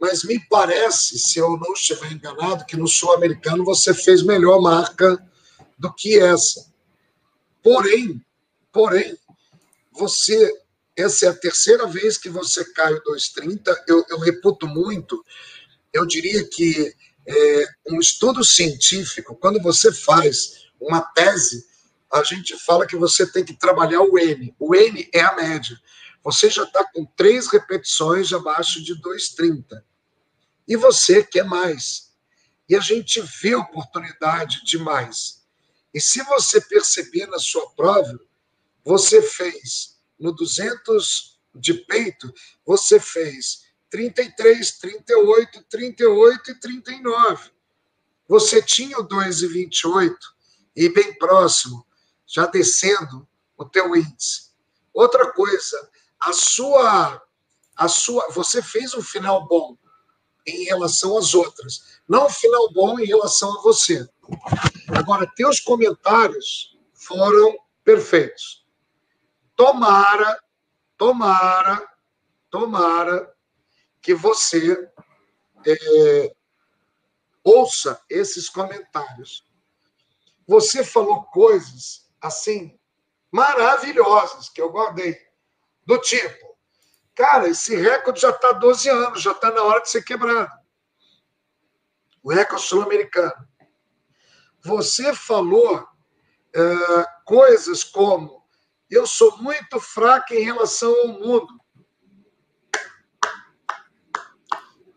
Mas 0.00 0.22
me 0.22 0.38
parece, 0.48 1.18
se 1.18 1.38
eu 1.38 1.56
não 1.56 1.72
estiver 1.72 2.12
enganado, 2.12 2.64
que 2.64 2.76
no 2.76 2.86
sul-americano 2.86 3.64
você 3.64 3.92
fez 3.92 4.22
melhor 4.22 4.60
marca 4.60 5.18
do 5.76 5.92
que 5.92 6.18
essa. 6.18 6.67
Porém, 7.62 8.24
porém, 8.72 9.16
você 9.92 10.52
essa 10.98 11.26
é 11.26 11.28
a 11.28 11.34
terceira 11.34 11.86
vez 11.86 12.18
que 12.18 12.28
você 12.28 12.64
cai 12.72 12.92
o 12.92 13.02
2,30. 13.04 13.72
Eu, 13.86 14.04
eu 14.10 14.18
reputo 14.18 14.66
muito. 14.66 15.24
Eu 15.92 16.04
diria 16.04 16.44
que 16.48 16.92
é, 17.24 17.64
um 17.88 18.00
estudo 18.00 18.42
científico, 18.42 19.36
quando 19.36 19.62
você 19.62 19.92
faz 19.92 20.66
uma 20.80 21.00
tese, 21.00 21.64
a 22.12 22.24
gente 22.24 22.58
fala 22.58 22.84
que 22.84 22.96
você 22.96 23.30
tem 23.30 23.44
que 23.44 23.54
trabalhar 23.54 24.00
o 24.00 24.18
N. 24.18 24.52
O 24.58 24.74
N 24.74 25.08
é 25.14 25.20
a 25.20 25.36
média. 25.36 25.78
Você 26.24 26.50
já 26.50 26.64
está 26.64 26.84
com 26.92 27.04
três 27.04 27.46
repetições 27.46 28.32
abaixo 28.32 28.82
de 28.82 29.00
2,30. 29.00 29.80
E 30.66 30.76
você 30.76 31.22
quer 31.22 31.44
mais. 31.44 32.12
E 32.68 32.74
a 32.74 32.80
gente 32.80 33.22
vê 33.40 33.54
oportunidade 33.54 34.64
de 34.64 34.78
mais. 34.78 35.37
E 35.98 36.00
se 36.00 36.22
você 36.22 36.60
perceber 36.60 37.26
na 37.26 37.40
sua 37.40 37.68
prova, 37.70 38.20
você 38.84 39.20
fez 39.20 39.98
no 40.16 40.30
200 40.30 41.40
de 41.56 41.74
peito, 41.74 42.32
você 42.64 43.00
fez 43.00 43.64
33, 43.90 44.78
38, 44.78 45.64
38 45.68 46.50
e 46.52 46.60
39. 46.60 47.50
Você 48.28 48.62
tinha 48.62 48.96
o 49.00 49.08
2,28 49.08 50.14
e 50.76 50.88
bem 50.88 51.18
próximo, 51.18 51.84
já 52.24 52.46
descendo 52.46 53.26
o 53.56 53.64
teu 53.64 53.96
índice. 53.96 54.52
Outra 54.94 55.32
coisa, 55.32 55.90
a 56.20 56.32
sua 56.32 57.20
a 57.74 57.88
sua, 57.88 58.30
você 58.30 58.62
fez 58.62 58.94
um 58.94 59.02
final 59.02 59.48
bom 59.48 59.76
em 60.46 60.62
relação 60.62 61.18
às 61.18 61.34
outras, 61.34 61.98
não 62.08 62.26
um 62.26 62.30
final 62.30 62.72
bom 62.72 63.00
em 63.00 63.04
relação 63.04 63.58
a 63.58 63.62
você. 63.62 64.08
Agora, 64.98 65.30
teus 65.36 65.60
comentários 65.60 66.76
foram 66.92 67.56
perfeitos. 67.84 68.66
Tomara, 69.54 70.42
tomara, 70.96 71.88
tomara 72.50 73.32
que 74.02 74.12
você 74.12 74.90
é, 75.64 76.34
ouça 77.44 78.02
esses 78.10 78.48
comentários. 78.48 79.48
Você 80.48 80.82
falou 80.82 81.22
coisas 81.26 82.10
assim 82.20 82.76
maravilhosas 83.30 84.48
que 84.48 84.60
eu 84.60 84.72
guardei, 84.72 85.16
do 85.86 85.98
tipo, 85.98 86.58
cara, 87.14 87.46
esse 87.46 87.76
recorde 87.76 88.20
já 88.20 88.30
está 88.30 88.50
12 88.50 88.88
anos, 88.88 89.22
já 89.22 89.30
está 89.30 89.52
na 89.52 89.62
hora 89.62 89.80
de 89.80 89.90
ser 89.90 90.02
quebrado. 90.02 90.50
O 92.20 92.32
recorde 92.32 92.64
sul-americano. 92.64 93.46
Você 94.62 95.14
falou 95.14 95.86
é, 96.54 97.04
coisas 97.24 97.84
como 97.84 98.42
eu 98.90 99.06
sou 99.06 99.36
muito 99.38 99.78
fraca 99.78 100.34
em 100.34 100.42
relação 100.42 100.94
ao 101.02 101.08
mundo. 101.08 101.60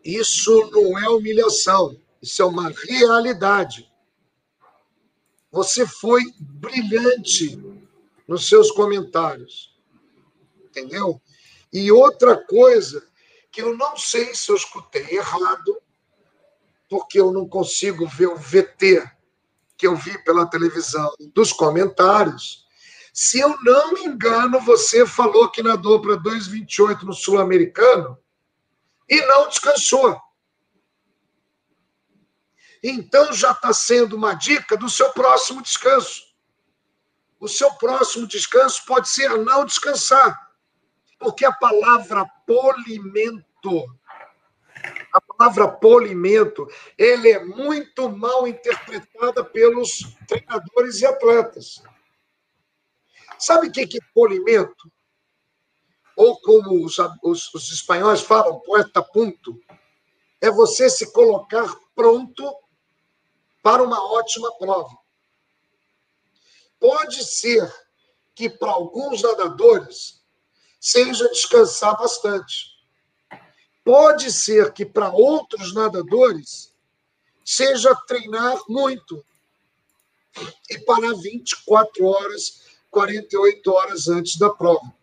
Isso 0.02 0.70
não 0.72 0.98
é 0.98 1.08
humilhação, 1.08 2.00
isso 2.20 2.42
é 2.42 2.44
uma 2.44 2.70
realidade. 2.70 3.88
Você 5.50 5.86
foi 5.86 6.22
brilhante 6.40 7.56
nos 8.26 8.48
seus 8.48 8.70
comentários. 8.70 9.78
Entendeu? 10.64 11.20
E 11.70 11.92
outra 11.92 12.36
coisa 12.36 13.06
que 13.50 13.60
eu 13.60 13.76
não 13.76 13.96
sei 13.96 14.34
se 14.34 14.50
eu 14.50 14.56
escutei 14.56 15.06
errado, 15.10 15.80
porque 16.88 17.20
eu 17.20 17.30
não 17.30 17.46
consigo 17.46 18.06
ver 18.06 18.28
o 18.28 18.36
VT 18.36 19.02
que 19.82 19.86
eu 19.88 19.96
vi 19.96 20.16
pela 20.22 20.46
televisão 20.46 21.12
dos 21.34 21.52
comentários, 21.52 22.64
se 23.12 23.40
eu 23.40 23.60
não 23.62 23.94
me 23.94 24.04
engano, 24.04 24.60
você 24.60 25.04
falou 25.04 25.50
que 25.50 25.60
nadou 25.60 26.00
para 26.00 26.16
2,28 26.18 27.02
no 27.02 27.12
Sul-Americano 27.12 28.16
e 29.10 29.20
não 29.22 29.48
descansou. 29.48 30.16
Então 32.80 33.32
já 33.32 33.50
está 33.50 33.72
sendo 33.72 34.14
uma 34.14 34.34
dica 34.34 34.76
do 34.76 34.88
seu 34.88 35.10
próximo 35.10 35.60
descanso. 35.60 36.22
O 37.40 37.48
seu 37.48 37.72
próximo 37.74 38.24
descanso 38.28 38.84
pode 38.86 39.08
ser 39.08 39.36
não 39.36 39.64
descansar, 39.64 40.48
porque 41.18 41.44
a 41.44 41.50
palavra 41.50 42.24
polimento, 42.46 43.84
a 45.12 45.20
palavra 45.20 45.68
polimento, 45.68 46.66
ele 46.96 47.30
é 47.30 47.44
muito 47.44 48.08
mal 48.08 48.46
interpretada 48.46 49.44
pelos 49.44 50.16
treinadores 50.26 51.00
e 51.00 51.06
atletas. 51.06 51.82
Sabe 53.38 53.68
o 53.68 53.72
que 53.72 53.82
é 53.82 54.12
polimento? 54.14 54.90
Ou 56.16 56.38
como 56.40 56.84
os, 56.84 56.96
os, 57.22 57.52
os 57.54 57.72
espanhóis 57.72 58.20
falam, 58.20 58.60
poeta 58.60 59.02
ponto, 59.02 59.58
é 60.40 60.50
você 60.50 60.88
se 60.90 61.12
colocar 61.12 61.74
pronto 61.94 62.44
para 63.62 63.82
uma 63.82 64.02
ótima 64.12 64.56
prova. 64.58 64.96
Pode 66.78 67.24
ser 67.24 67.72
que 68.34 68.50
para 68.50 68.72
alguns 68.72 69.22
nadadores 69.22 70.20
seja 70.80 71.28
descansar 71.28 71.96
bastante. 71.96 72.71
Pode 73.84 74.32
ser 74.32 74.72
que 74.72 74.84
para 74.86 75.10
outros 75.10 75.74
nadadores 75.74 76.72
seja 77.44 77.94
treinar 78.06 78.58
muito 78.68 79.24
e 80.70 80.78
parar 80.78 81.14
24 81.14 82.04
horas 82.04 82.62
48 82.90 83.72
horas 83.72 84.08
antes 84.08 84.36
da 84.36 84.50
prova. 84.50 84.94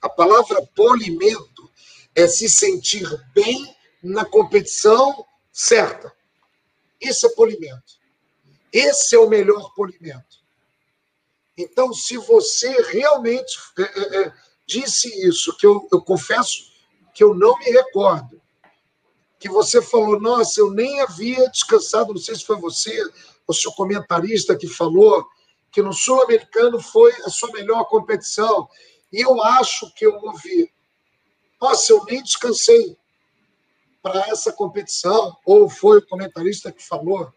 A 0.00 0.08
palavra 0.08 0.64
polimento 0.74 1.70
é 2.14 2.26
se 2.26 2.48
sentir 2.48 3.06
bem 3.34 3.76
na 4.02 4.24
competição 4.24 5.26
certa. 5.52 6.14
Isso 7.00 7.26
é 7.26 7.30
polimento. 7.30 7.98
Esse 8.72 9.16
é 9.16 9.18
o 9.18 9.28
melhor 9.28 9.74
polimento. 9.74 10.40
Então, 11.56 11.92
se 11.92 12.16
você 12.16 12.70
realmente 12.82 13.58
é, 13.78 13.82
é, 13.82 14.22
é, 14.22 14.32
disse 14.70 15.08
isso, 15.26 15.56
que 15.56 15.66
eu, 15.66 15.88
eu 15.92 16.00
confesso 16.00 16.70
que 17.12 17.24
eu 17.24 17.34
não 17.34 17.58
me 17.58 17.64
recordo, 17.64 18.40
que 19.38 19.48
você 19.48 19.82
falou, 19.82 20.20
nossa, 20.20 20.60
eu 20.60 20.70
nem 20.70 21.00
havia 21.00 21.48
descansado, 21.50 22.14
não 22.14 22.20
sei 22.20 22.36
se 22.36 22.44
foi 22.44 22.56
você, 22.56 23.02
o 23.48 23.52
seu 23.52 23.72
comentarista 23.72 24.56
que 24.56 24.68
falou 24.68 25.26
que 25.72 25.82
no 25.82 25.92
Sul-Americano 25.92 26.80
foi 26.80 27.12
a 27.24 27.30
sua 27.30 27.50
melhor 27.52 27.84
competição. 27.84 28.68
E 29.12 29.20
eu 29.20 29.40
acho 29.42 29.92
que 29.94 30.04
eu 30.04 30.14
ouvi. 30.16 30.72
Nossa, 31.60 31.92
eu 31.92 32.04
nem 32.04 32.22
descansei 32.22 32.96
para 34.02 34.20
essa 34.28 34.52
competição. 34.52 35.36
Ou 35.44 35.68
foi 35.68 35.98
o 35.98 36.06
comentarista 36.06 36.72
que 36.72 36.82
falou. 36.82 37.32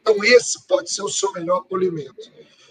Então, 0.00 0.24
esse 0.24 0.66
pode 0.66 0.90
ser 0.90 1.02
o 1.02 1.08
seu 1.08 1.30
melhor 1.32 1.62
polimento. 1.62 2.30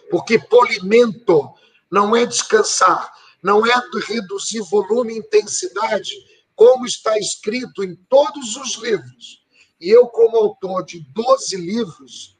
Porque 0.10 0.38
polimento 0.38 1.53
não 1.91 2.15
é 2.15 2.25
descansar, 2.25 3.12
não 3.41 3.65
é 3.65 3.73
reduzir 4.08 4.62
volume 4.62 5.13
e 5.13 5.17
intensidade, 5.19 6.13
como 6.56 6.86
está 6.86 7.17
escrito 7.17 7.84
em 7.84 7.95
todos 7.95 8.56
os 8.58 8.75
livros 8.75 9.39
e 9.80 9.89
eu, 9.89 10.08
como 10.08 10.36
autor 10.36 10.84
de 10.84 10.99
12 10.99 11.56
livros, 11.56 12.38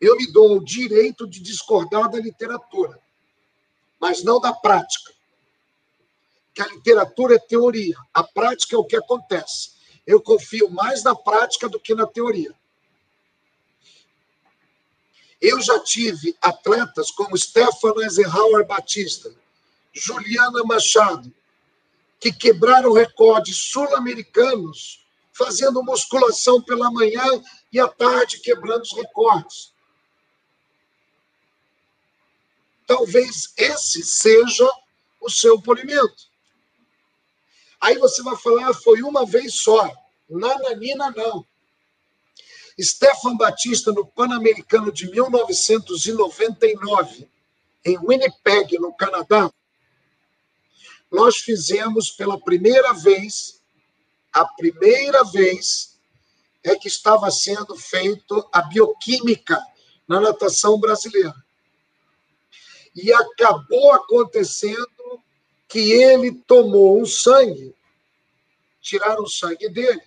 eu 0.00 0.16
me 0.16 0.30
dou 0.30 0.58
o 0.58 0.64
direito 0.64 1.26
de 1.26 1.40
discordar 1.40 2.10
da 2.10 2.18
literatura. 2.18 3.00
mas 3.98 4.24
não 4.24 4.40
da 4.40 4.52
prática. 4.52 5.12
Que 6.54 6.62
a 6.62 6.66
literatura 6.68 7.34
é 7.34 7.38
teoria, 7.38 7.94
a 8.14 8.24
prática 8.24 8.74
é 8.74 8.78
o 8.78 8.84
que 8.84 8.96
acontece. 8.96 9.72
Eu 10.06 10.22
confio 10.22 10.70
mais 10.70 11.02
na 11.02 11.14
prática 11.14 11.68
do 11.68 11.78
que 11.78 11.94
na 11.94 12.06
teoria. 12.06 12.54
Eu 15.40 15.60
já 15.60 15.78
tive 15.80 16.36
atletas 16.40 17.10
como 17.10 17.36
Stefano 17.36 18.02
Eisenhower 18.02 18.66
Batista, 18.66 19.34
Juliana 19.92 20.62
Machado, 20.64 21.32
que 22.18 22.30
quebraram 22.30 22.92
recordes 22.92 23.56
sul-americanos 23.56 25.00
fazendo 25.32 25.82
musculação 25.82 26.60
pela 26.60 26.90
manhã 26.90 27.24
e 27.72 27.80
à 27.80 27.88
tarde 27.88 28.40
quebrando 28.40 28.82
os 28.82 28.92
recordes. 28.92 29.72
Talvez 32.86 33.54
esse 33.56 34.02
seja 34.02 34.68
o 35.20 35.30
seu 35.30 35.60
polimento. 35.62 36.28
Aí 37.80 37.96
você 37.96 38.22
vai 38.22 38.36
falar, 38.36 38.68
ah, 38.68 38.74
foi 38.74 39.00
uma 39.02 39.24
vez 39.24 39.54
só. 39.54 39.90
Nananina, 40.28 41.10
não. 41.10 41.46
Stefan 42.82 43.36
Batista, 43.36 43.92
no 43.92 44.06
Pan-Americano 44.06 44.90
de 44.92 45.10
1999, 45.10 47.28
em 47.84 47.98
Winnipeg, 47.98 48.78
no 48.78 48.94
Canadá, 48.94 49.52
nós 51.10 51.38
fizemos 51.38 52.10
pela 52.10 52.40
primeira 52.40 52.92
vez, 52.92 53.60
a 54.32 54.44
primeira 54.44 55.24
vez 55.24 55.98
é 56.62 56.76
que 56.76 56.88
estava 56.88 57.30
sendo 57.30 57.74
feito 57.76 58.46
a 58.52 58.62
bioquímica 58.62 59.60
na 60.06 60.20
natação 60.20 60.78
brasileira. 60.78 61.34
E 62.94 63.12
acabou 63.12 63.92
acontecendo 63.92 65.20
que 65.68 65.92
ele 65.92 66.32
tomou 66.46 67.00
um 67.00 67.06
sangue, 67.06 67.74
tiraram 68.80 69.22
o 69.22 69.28
sangue 69.28 69.68
dele, 69.68 70.02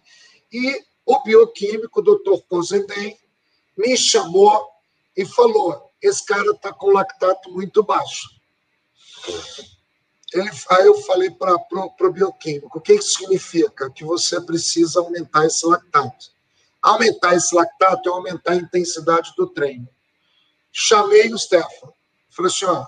e 0.52 0.86
o 1.06 1.22
bioquímico, 1.24 2.00
o 2.00 2.04
doutor 2.04 2.42
Cozendem, 2.44 3.18
me 3.78 3.98
chamou 3.98 4.70
e 5.16 5.26
falou: 5.26 5.92
esse 6.02 6.26
cara 6.26 6.52
está 6.52 6.72
com 6.74 6.92
lactato 6.92 7.52
muito 7.52 7.84
baixo. 7.84 8.30
Ele, 10.34 10.50
aí 10.70 10.86
eu 10.86 10.96
falei 11.02 11.30
para 11.30 11.56
o 11.56 12.12
bioquímico: 12.12 12.78
o 12.78 12.82
que 12.82 12.94
isso 12.94 13.20
significa? 13.20 13.90
Que 13.90 14.04
você 14.04 14.42
precisa 14.42 15.00
aumentar 15.00 15.46
esse 15.46 15.66
lactato. 15.66 16.32
Aumentar 16.82 17.36
esse 17.36 17.56
lactato 17.56 18.10
é 18.10 18.12
aumentar 18.12 18.54
a 18.54 18.58
intensidade 18.58 19.34
do 19.38 19.48
treino. 19.48 19.88
Chamei 20.72 21.32
o 21.34 21.38
Stefan. 21.38 21.94
Falei 22.30 22.52
assim: 22.52 22.66
ó, 22.66 22.86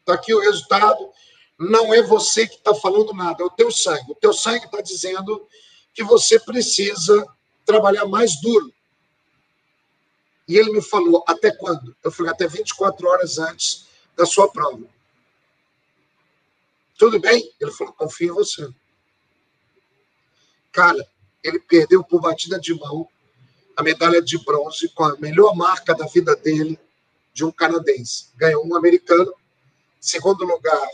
está 0.00 0.14
aqui 0.14 0.34
o 0.34 0.40
resultado. 0.40 1.10
Não 1.58 1.94
é 1.94 2.02
você 2.02 2.46
que 2.46 2.56
está 2.56 2.74
falando 2.74 3.14
nada, 3.14 3.42
é 3.42 3.46
o 3.46 3.50
teu 3.50 3.70
sangue. 3.70 4.10
O 4.10 4.16
teu 4.16 4.32
sangue 4.32 4.64
está 4.64 4.80
dizendo 4.80 5.46
que 5.94 6.02
você 6.02 6.38
precisa 6.40 7.26
trabalhar 7.64 8.06
mais 8.06 8.40
duro. 8.40 8.72
E 10.48 10.56
ele 10.56 10.72
me 10.72 10.82
falou: 10.82 11.24
até 11.26 11.54
quando? 11.54 11.96
Eu 12.02 12.10
falei: 12.10 12.32
até 12.32 12.46
24 12.46 13.06
horas 13.08 13.38
antes 13.38 13.86
da 14.16 14.26
sua 14.26 14.50
prova. 14.50 14.84
Tudo 16.98 17.20
bem? 17.20 17.52
Ele 17.60 17.70
falou: 17.72 17.92
confio 17.92 18.32
em 18.32 18.34
você. 18.34 18.68
Cara, 20.70 21.06
ele 21.42 21.58
perdeu 21.58 22.02
por 22.02 22.20
batida 22.20 22.58
de 22.58 22.74
mão 22.74 23.08
a 23.76 23.82
medalha 23.82 24.22
de 24.22 24.42
bronze 24.44 24.88
com 24.90 25.04
a 25.04 25.16
melhor 25.16 25.54
marca 25.54 25.94
da 25.94 26.06
vida 26.06 26.36
dele 26.36 26.78
de 27.32 27.44
um 27.44 27.50
canadense. 27.50 28.28
Ganhou 28.36 28.66
um 28.66 28.76
americano. 28.76 29.32
Segundo 30.00 30.44
lugar 30.44 30.88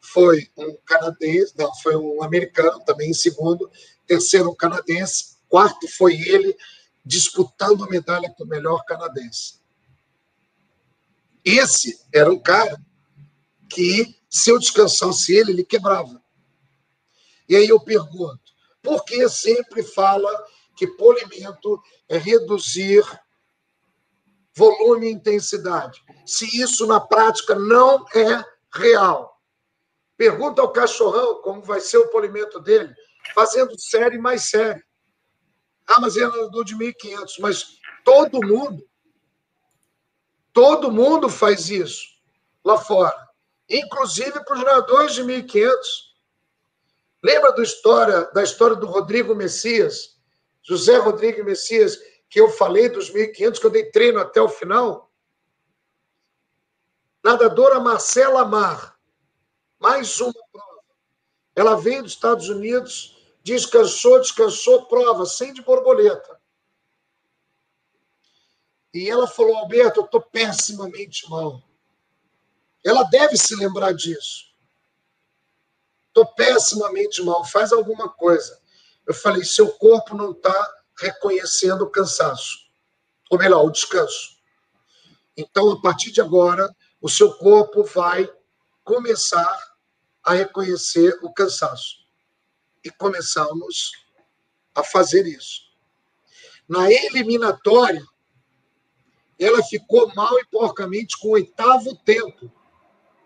foi 0.00 0.50
um 0.56 0.76
canadense, 0.84 1.54
não, 1.56 1.72
foi 1.76 1.96
um 1.96 2.22
americano 2.22 2.80
também 2.84 3.10
em 3.10 3.14
segundo. 3.14 3.70
Terceiro, 4.06 4.50
um 4.50 4.54
canadense. 4.54 5.36
Quarto 5.48 5.88
foi 5.88 6.14
ele 6.14 6.56
disputando 7.04 7.84
a 7.84 7.88
medalha 7.88 8.32
com 8.36 8.44
o 8.44 8.48
melhor 8.48 8.84
canadense. 8.84 9.60
Esse 11.44 12.00
era 12.12 12.32
um 12.32 12.38
cara 12.38 12.80
que 13.68 14.16
se 14.30 14.50
eu 14.50 14.58
descansasse 14.58 15.34
ele, 15.34 15.52
ele 15.52 15.64
quebrava. 15.64 16.22
E 17.48 17.56
aí 17.56 17.68
eu 17.68 17.80
pergunto, 17.80 18.40
por 18.80 19.04
que 19.04 19.28
sempre 19.28 19.82
fala 19.82 20.30
que 20.76 20.86
polimento 20.86 21.80
é 22.08 22.16
reduzir 22.16 23.04
volume 24.54 25.08
e 25.08 25.12
intensidade, 25.12 26.02
se 26.26 26.46
isso 26.60 26.86
na 26.86 27.00
prática 27.00 27.54
não 27.54 28.06
é 28.14 28.44
real? 28.72 29.40
Pergunta 30.16 30.62
ao 30.62 30.72
cachorrão 30.72 31.42
como 31.42 31.62
vai 31.62 31.80
ser 31.80 31.98
o 31.98 32.08
polimento 32.08 32.60
dele, 32.60 32.94
fazendo 33.34 33.78
série 33.78 34.18
mais 34.18 34.48
série. 34.48 34.82
Ah, 35.86 36.00
mas 36.00 36.16
ele 36.16 36.26
andou 36.26 36.64
de 36.64 36.76
1.500, 36.76 37.40
mas 37.40 37.78
todo 38.04 38.46
mundo, 38.46 38.86
todo 40.52 40.90
mundo 40.90 41.28
faz 41.28 41.68
isso 41.70 42.06
lá 42.64 42.78
fora 42.78 43.32
inclusive 43.72 44.44
para 44.44 44.54
os 44.54 44.62
nadadores 44.62 45.14
de 45.14 45.22
1.500. 45.22 45.72
Lembra 47.22 47.52
do 47.52 47.62
história, 47.62 48.24
da 48.32 48.42
história 48.42 48.76
do 48.76 48.86
Rodrigo 48.86 49.34
Messias, 49.34 50.18
José 50.62 50.96
Rodrigo 50.98 51.44
Messias, 51.44 51.98
que 52.28 52.40
eu 52.40 52.48
falei 52.50 52.88
dos 52.88 53.10
1.500, 53.10 53.58
que 53.58 53.66
eu 53.66 53.70
dei 53.70 53.90
treino 53.90 54.20
até 54.20 54.40
o 54.40 54.48
final? 54.48 55.10
Nadadora 57.24 57.78
Marcela 57.78 58.44
Mar, 58.44 58.98
mais 59.78 60.20
uma 60.20 60.34
prova. 60.52 60.82
Ela 61.54 61.76
veio 61.76 62.02
dos 62.02 62.12
Estados 62.12 62.48
Unidos, 62.48 63.11
descansou, 63.42 64.20
descansou, 64.20 64.86
prova, 64.86 65.26
sem 65.26 65.52
de 65.52 65.62
borboleta. 65.62 66.40
E 68.94 69.08
ela 69.08 69.26
falou, 69.26 69.56
Alberto, 69.56 70.00
eu 70.00 70.04
estou 70.04 70.20
pessimamente 70.20 71.28
mal. 71.30 71.62
Ela 72.84 73.04
deve 73.04 73.36
se 73.36 73.54
lembrar 73.56 73.92
disso. 73.92 74.52
Estou 76.08 76.26
pessimamente 76.26 77.22
mal, 77.22 77.44
faz 77.44 77.72
alguma 77.72 78.08
coisa. 78.08 78.60
Eu 79.06 79.14
falei: 79.14 79.44
seu 79.44 79.72
corpo 79.72 80.14
não 80.14 80.32
está 80.32 80.74
reconhecendo 80.98 81.82
o 81.82 81.90
cansaço, 81.90 82.70
ou 83.30 83.38
melhor, 83.38 83.64
o 83.64 83.70
descanso. 83.70 84.36
Então, 85.36 85.70
a 85.70 85.80
partir 85.80 86.12
de 86.12 86.20
agora, 86.20 86.74
o 87.00 87.08
seu 87.08 87.32
corpo 87.34 87.82
vai 87.82 88.30
começar 88.84 89.58
a 90.22 90.34
reconhecer 90.34 91.18
o 91.22 91.32
cansaço. 91.32 92.01
E 92.84 92.90
começamos 92.90 93.92
a 94.74 94.82
fazer 94.82 95.26
isso. 95.26 95.62
Na 96.68 96.90
eliminatória, 96.90 98.04
ela 99.38 99.62
ficou 99.62 100.12
mal 100.14 100.38
e 100.38 100.44
porcamente 100.46 101.18
com 101.18 101.28
o 101.28 101.32
oitavo 101.32 101.96
tempo. 102.04 102.50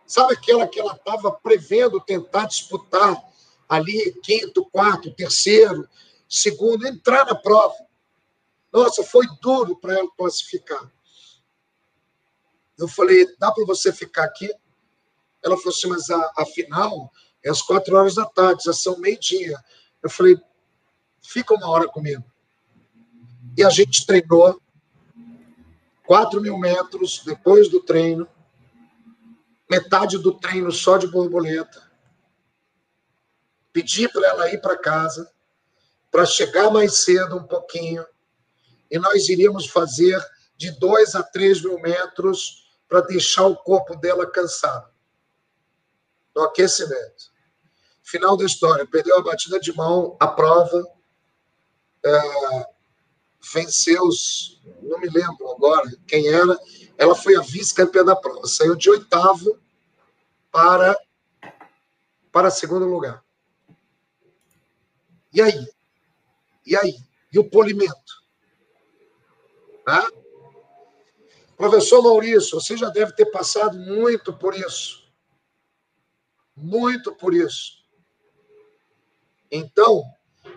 Sabe 0.07 0.35
aquela 0.35 0.67
que 0.67 0.81
ela 0.81 0.95
estava 0.95 1.33
prevendo 1.33 2.01
tentar 2.01 2.47
disputar 2.47 3.23
ali, 3.69 4.13
quinto, 4.23 4.65
quarto, 4.67 5.13
terceiro, 5.15 5.89
segundo, 6.29 6.87
entrar 6.87 7.27
na 7.27 7.35
prova. 7.35 7.75
Nossa, 8.73 9.03
foi 9.03 9.27
duro 9.41 9.77
para 9.77 9.99
ela 9.99 10.11
classificar. 10.17 10.91
Eu 12.79 12.89
falei, 12.89 13.27
dá 13.39 13.51
para 13.51 13.65
você 13.65 13.93
ficar 13.93 14.25
aqui? 14.25 14.53
Ela 15.43 15.57
falou 15.57 15.71
assim, 15.71 15.89
mas 15.89 16.11
a, 16.11 16.33
a 16.37 16.47
final 16.47 17.11
é 17.47 17.51
às 17.51 17.63
quatro 17.63 17.97
horas 17.97 18.15
da 18.15 18.25
tarde, 18.25 18.65
já 18.65 18.73
são 18.73 18.99
meio-dia. 18.99 19.57
Eu 20.03 20.11
falei, 20.11 20.37
fica 21.23 21.55
uma 21.55 21.69
hora 21.69 21.87
comigo. 21.89 22.25
E 23.57 23.65
a 23.65 23.71
gente 23.71 24.05
treinou 24.05 24.61
quatro 26.05 26.41
mil 26.41 26.59
metros 26.59 27.23
depois 27.25 27.69
do 27.69 27.81
treino 27.81 28.29
metade 29.69 30.19
do 30.19 30.33
treino 30.33 30.71
só 30.71 30.97
de 30.97 31.07
borboleta. 31.09 31.83
Pedi 33.73 34.09
para 34.09 34.29
ela 34.29 34.53
ir 34.53 34.61
para 34.61 34.79
casa, 34.79 35.31
para 36.11 36.25
chegar 36.25 36.71
mais 36.71 36.99
cedo 36.99 37.37
um 37.37 37.45
pouquinho, 37.45 38.07
e 38.91 38.99
nós 38.99 39.29
iríamos 39.29 39.67
fazer 39.67 40.19
de 40.57 40.71
dois 40.79 41.15
a 41.15 41.23
três 41.23 41.61
mil 41.61 41.79
metros 41.81 42.65
para 42.89 43.01
deixar 43.01 43.47
o 43.47 43.57
corpo 43.57 43.97
dela 43.97 44.31
cansado. 44.31 44.89
No 46.35 46.43
aquecimento. 46.45 47.36
Final 48.07 48.37
da 48.37 48.45
história, 48.45 48.87
perdeu 48.87 49.19
a 49.19 49.23
batida 49.23 49.59
de 49.59 49.77
mão, 49.77 50.17
a 50.21 50.29
prova, 50.29 50.81
é, 52.05 52.67
venceu 53.53 54.01
os, 54.05 54.63
não 54.81 55.01
me 55.01 55.09
lembro 55.09 55.51
agora 55.51 55.91
quem 56.07 56.29
era, 56.29 56.57
ela 56.97 57.17
foi 57.17 57.35
a 57.35 57.41
vice-campeã 57.41 58.05
da 58.05 58.15
prova, 58.15 58.47
saiu 58.47 58.77
de 58.77 58.89
oitavo 58.89 59.59
para, 60.53 60.97
para 62.31 62.49
segundo 62.49 62.87
lugar. 62.87 63.25
E 65.33 65.43
aí? 65.43 65.67
E 66.65 66.77
aí? 66.77 66.97
E 67.33 67.41
o 67.41 67.51
polimento? 67.51 68.23
Professor 71.57 72.01
Maurício, 72.05 72.61
você 72.61 72.77
já 72.77 72.89
deve 72.89 73.11
ter 73.15 73.27
passado 73.33 73.77
muito 73.77 74.33
por 74.33 74.55
isso. 74.55 75.05
muito 76.55 77.13
por 77.13 77.35
isso. 77.35 77.85
Então, 79.51 80.03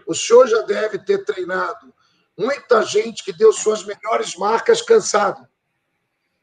o 0.05 0.13
senhor 0.13 0.47
já 0.47 0.61
deve 0.61 0.99
ter 0.99 1.23
treinado 1.23 1.93
muita 2.37 2.81
gente 2.83 3.23
que 3.23 3.33
deu 3.33 3.51
suas 3.51 3.83
melhores 3.83 4.35
marcas 4.35 4.81
cansado. 4.81 5.47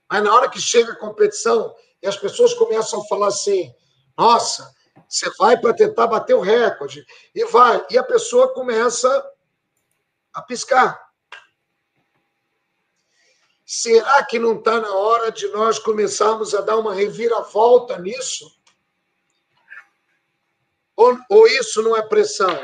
Mas 0.09 0.23
na 0.23 0.33
hora 0.35 0.51
que 0.51 0.61
chega 0.61 0.93
a 0.93 0.99
competição 0.99 1.75
e 2.03 2.07
as 2.07 2.17
pessoas 2.17 2.55
começam 2.55 3.01
a 3.01 3.05
falar 3.07 3.29
assim: 3.29 3.75
nossa, 4.17 4.73
você 5.09 5.31
vai 5.39 5.57
para 5.59 5.75
tentar 5.75 6.07
bater 6.07 6.35
o 6.35 6.41
recorde, 6.41 7.05
e 7.35 7.45
vai, 7.47 7.85
e 7.91 7.99
a 7.99 8.05
pessoa 8.05 8.53
começa 8.53 9.09
a 10.33 10.43
piscar. 10.43 11.07
Será 13.65 14.25
que 14.25 14.39
não 14.39 14.59
está 14.59 14.81
na 14.81 14.95
hora 14.95 15.33
de 15.33 15.49
nós 15.49 15.79
começarmos 15.79 16.55
a 16.55 16.61
dar 16.61 16.77
uma 16.77 16.95
reviravolta 16.95 17.99
nisso? 17.99 18.56
Ou, 20.97 21.19
ou 21.29 21.47
isso 21.47 21.83
não 21.83 21.97
é 21.97 22.03
pressão? 22.03 22.57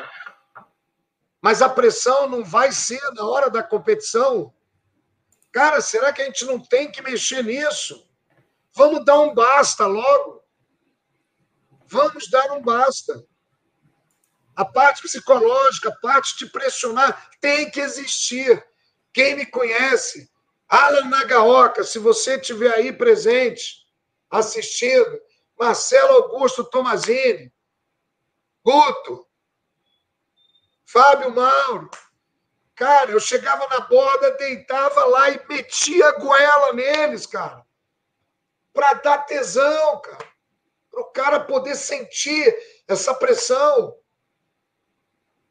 Mas 1.40 1.60
a 1.60 1.68
pressão 1.68 2.28
não 2.28 2.42
vai 2.42 2.72
ser 2.72 3.00
na 3.12 3.26
hora 3.26 3.50
da 3.50 3.62
competição. 3.62 4.54
Cara, 5.52 5.80
será 5.80 6.12
que 6.12 6.22
a 6.22 6.24
gente 6.24 6.44
não 6.46 6.58
tem 6.58 6.90
que 6.90 7.02
mexer 7.02 7.44
nisso? 7.44 8.08
Vamos 8.74 9.04
dar 9.04 9.20
um 9.20 9.34
basta 9.34 9.86
logo. 9.86 10.42
Vamos 11.86 12.30
dar 12.30 12.52
um 12.52 12.62
basta. 12.62 13.22
A 14.56 14.64
parte 14.64 15.02
psicológica, 15.02 15.90
a 15.90 15.96
parte 15.96 16.38
de 16.38 16.46
pressionar, 16.50 17.30
tem 17.40 17.70
que 17.70 17.80
existir. 17.80 18.64
Quem 19.12 19.36
me 19.36 19.44
conhece, 19.44 20.30
Alan 20.68 21.08
Nagaoka, 21.08 21.84
se 21.84 21.98
você 21.98 22.36
estiver 22.36 22.72
aí 22.72 22.92
presente, 22.92 23.84
assistindo, 24.30 25.20
Marcelo 25.58 26.14
Augusto 26.14 26.64
Tomazini, 26.64 27.52
Guto, 28.64 29.26
Fábio 30.86 31.34
Mauro. 31.34 31.90
Cara, 32.74 33.10
eu 33.10 33.20
chegava 33.20 33.66
na 33.68 33.80
borda, 33.80 34.30
deitava 34.32 35.04
lá 35.04 35.30
e 35.30 35.46
metia 35.48 36.08
a 36.08 36.18
goela 36.18 36.72
neles, 36.72 37.26
cara. 37.26 37.64
Para 38.72 38.94
dar 38.94 39.18
tesão, 39.18 40.00
cara. 40.00 40.32
Para 40.90 41.00
o 41.00 41.12
cara 41.12 41.40
poder 41.40 41.74
sentir 41.74 42.54
essa 42.86 43.14
pressão. 43.14 43.96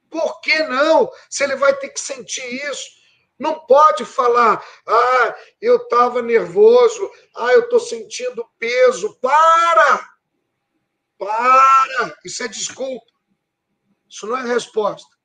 Por 0.09 0.41
que 0.41 0.63
não? 0.63 1.11
Se 1.29 1.43
ele 1.43 1.55
vai 1.55 1.75
ter 1.75 1.89
que 1.89 1.99
sentir 1.99 2.45
isso. 2.69 3.01
Não 3.39 3.65
pode 3.65 4.05
falar, 4.05 4.63
ah, 4.85 5.35
eu 5.59 5.77
estava 5.77 6.21
nervoso, 6.21 7.11
ah, 7.35 7.51
eu 7.53 7.61
estou 7.61 7.79
sentindo 7.79 8.47
peso. 8.59 9.17
Para! 9.19 10.07
Para! 11.21 12.17
Isso 12.25 12.41
é 12.41 12.47
desculpa. 12.47 13.05
Isso 14.09 14.25
não 14.25 14.37
é 14.37 14.41
resposta. 14.41 15.15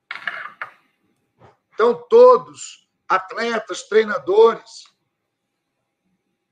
Então, 1.73 2.05
todos, 2.07 2.87
atletas, 3.09 3.81
treinadores, 3.81 4.83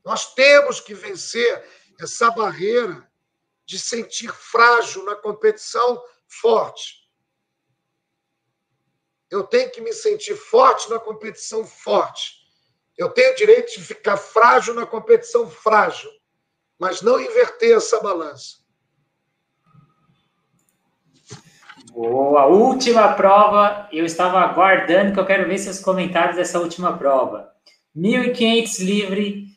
nós 0.03 0.33
temos 0.33 0.79
que 0.79 0.95
vencer 0.95 1.63
essa 2.01 2.31
barreira 2.31 3.07
de 3.67 3.77
sentir 3.77 4.33
frágil 4.33 5.05
na 5.05 5.15
competição 5.15 6.03
forte. 6.27 7.07
Eu 9.29 9.43
tenho 9.43 9.71
que 9.71 9.81
me 9.81 9.93
sentir 9.93 10.35
forte 10.35 10.89
na 10.89 10.99
competição 10.99 11.63
forte. 11.63 12.33
Eu 12.97 13.11
tenho 13.11 13.31
o 13.33 13.35
direito 13.35 13.77
de 13.77 13.83
ficar 13.83 14.17
frágil 14.17 14.73
na 14.73 14.87
competição 14.87 15.47
frágil, 15.47 16.11
mas 16.79 17.03
não 17.03 17.19
inverter 17.19 17.77
essa 17.77 17.99
balança. 17.99 18.64
Boa, 21.95 22.45
última 22.47 23.13
prova. 23.13 23.87
Eu 23.89 24.05
estava 24.05 24.39
aguardando 24.41 25.13
que 25.13 25.19
eu 25.19 25.25
quero 25.25 25.47
ver 25.47 25.57
seus 25.57 25.79
comentários 25.79 26.35
dessa 26.35 26.59
última 26.59 26.97
prova. 26.97 27.49
1.500 27.95 28.83
livre, 28.83 29.47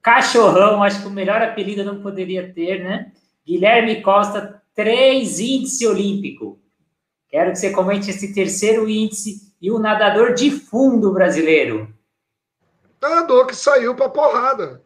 cachorrão, 0.00 0.82
acho 0.82 1.02
que 1.02 1.06
o 1.06 1.10
melhor 1.10 1.42
apelido 1.42 1.84
não 1.84 2.00
poderia 2.00 2.50
ter, 2.54 2.82
né? 2.82 3.12
Guilherme 3.46 4.00
Costa, 4.00 4.62
três 4.74 5.38
índice 5.38 5.86
olímpico. 5.86 6.58
Quero 7.28 7.50
que 7.52 7.58
você 7.58 7.70
comente 7.70 8.08
esse 8.08 8.32
terceiro 8.32 8.88
índice 8.88 9.54
e 9.60 9.70
o 9.70 9.78
nadador 9.78 10.32
de 10.32 10.50
fundo 10.50 11.12
brasileiro. 11.12 11.94
Nadador 12.98 13.46
que 13.46 13.54
saiu 13.54 13.94
para 13.94 14.08
porrada. 14.08 14.82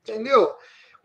Entendeu? 0.00 0.54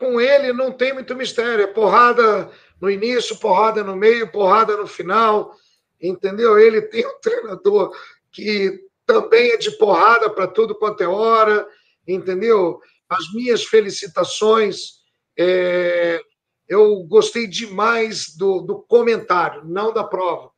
Com 0.04 0.20
ele 0.20 0.52
não 0.52 0.70
tem 0.70 0.92
muito 0.92 1.16
mistério. 1.16 1.64
É 1.64 1.66
porrada 1.66 2.50
no 2.78 2.90
início, 2.90 3.38
porrada 3.38 3.82
no 3.82 3.96
meio, 3.96 4.30
porrada 4.30 4.76
no 4.76 4.86
final, 4.86 5.56
entendeu? 5.98 6.58
Ele 6.58 6.82
tem 6.82 7.06
um 7.06 7.18
treinador 7.20 7.90
que 8.30 8.80
também 9.06 9.52
é 9.52 9.56
de 9.56 9.70
porrada 9.78 10.28
para 10.28 10.46
tudo 10.46 10.74
quanto 10.74 11.02
é 11.02 11.08
hora, 11.08 11.66
entendeu? 12.06 12.80
As 13.08 13.32
minhas 13.32 13.64
felicitações. 13.64 15.02
É... 15.38 16.20
eu 16.68 17.02
gostei 17.04 17.46
demais 17.46 18.36
do, 18.36 18.60
do 18.60 18.82
comentário, 18.82 19.64
não 19.64 19.90
da 19.90 20.04
prova. 20.04 20.50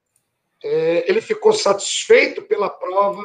É... 0.60 1.08
ele 1.08 1.20
ficou 1.20 1.52
satisfeito 1.52 2.42
pela 2.42 2.68
prova. 2.68 3.24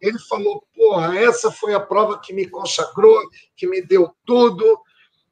Ele 0.00 0.18
falou: 0.20 0.64
porra, 0.74 1.18
essa 1.18 1.52
foi 1.52 1.74
a 1.74 1.80
prova 1.80 2.18
que 2.18 2.32
me 2.32 2.48
consagrou, 2.48 3.20
que 3.54 3.66
me 3.66 3.82
deu 3.82 4.10
tudo 4.24 4.80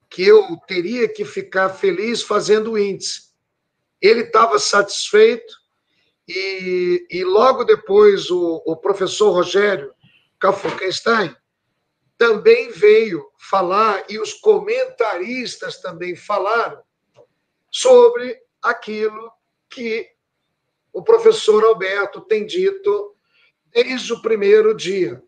que 0.08 0.26
eu 0.26 0.56
teria 0.66 1.08
que 1.08 1.24
ficar 1.24 1.68
feliz 1.68 2.22
fazendo 2.22 2.72
o 2.72 2.78
índice. 2.78 3.28
Ele 4.00 4.22
estava 4.22 4.58
satisfeito 4.58 5.54
e, 6.26 7.06
e 7.10 7.24
logo 7.24 7.64
depois 7.64 8.30
o, 8.30 8.62
o 8.66 8.76
professor 8.76 9.30
Rogério 9.30 9.92
Kafukenstein 10.38 11.34
também 12.16 12.70
veio 12.70 13.30
falar 13.38 14.04
e 14.08 14.18
os 14.18 14.32
comentaristas 14.34 15.80
também 15.80 16.16
falaram 16.16 16.82
sobre 17.70 18.40
aquilo 18.62 19.30
que 19.68 20.10
o 20.92 21.02
professor 21.02 21.64
Alberto 21.64 22.20
tem 22.22 22.46
dito 22.46 23.14
desde 23.66 24.12
o 24.12 24.22
primeiro 24.22 24.74
dia. 24.74 25.22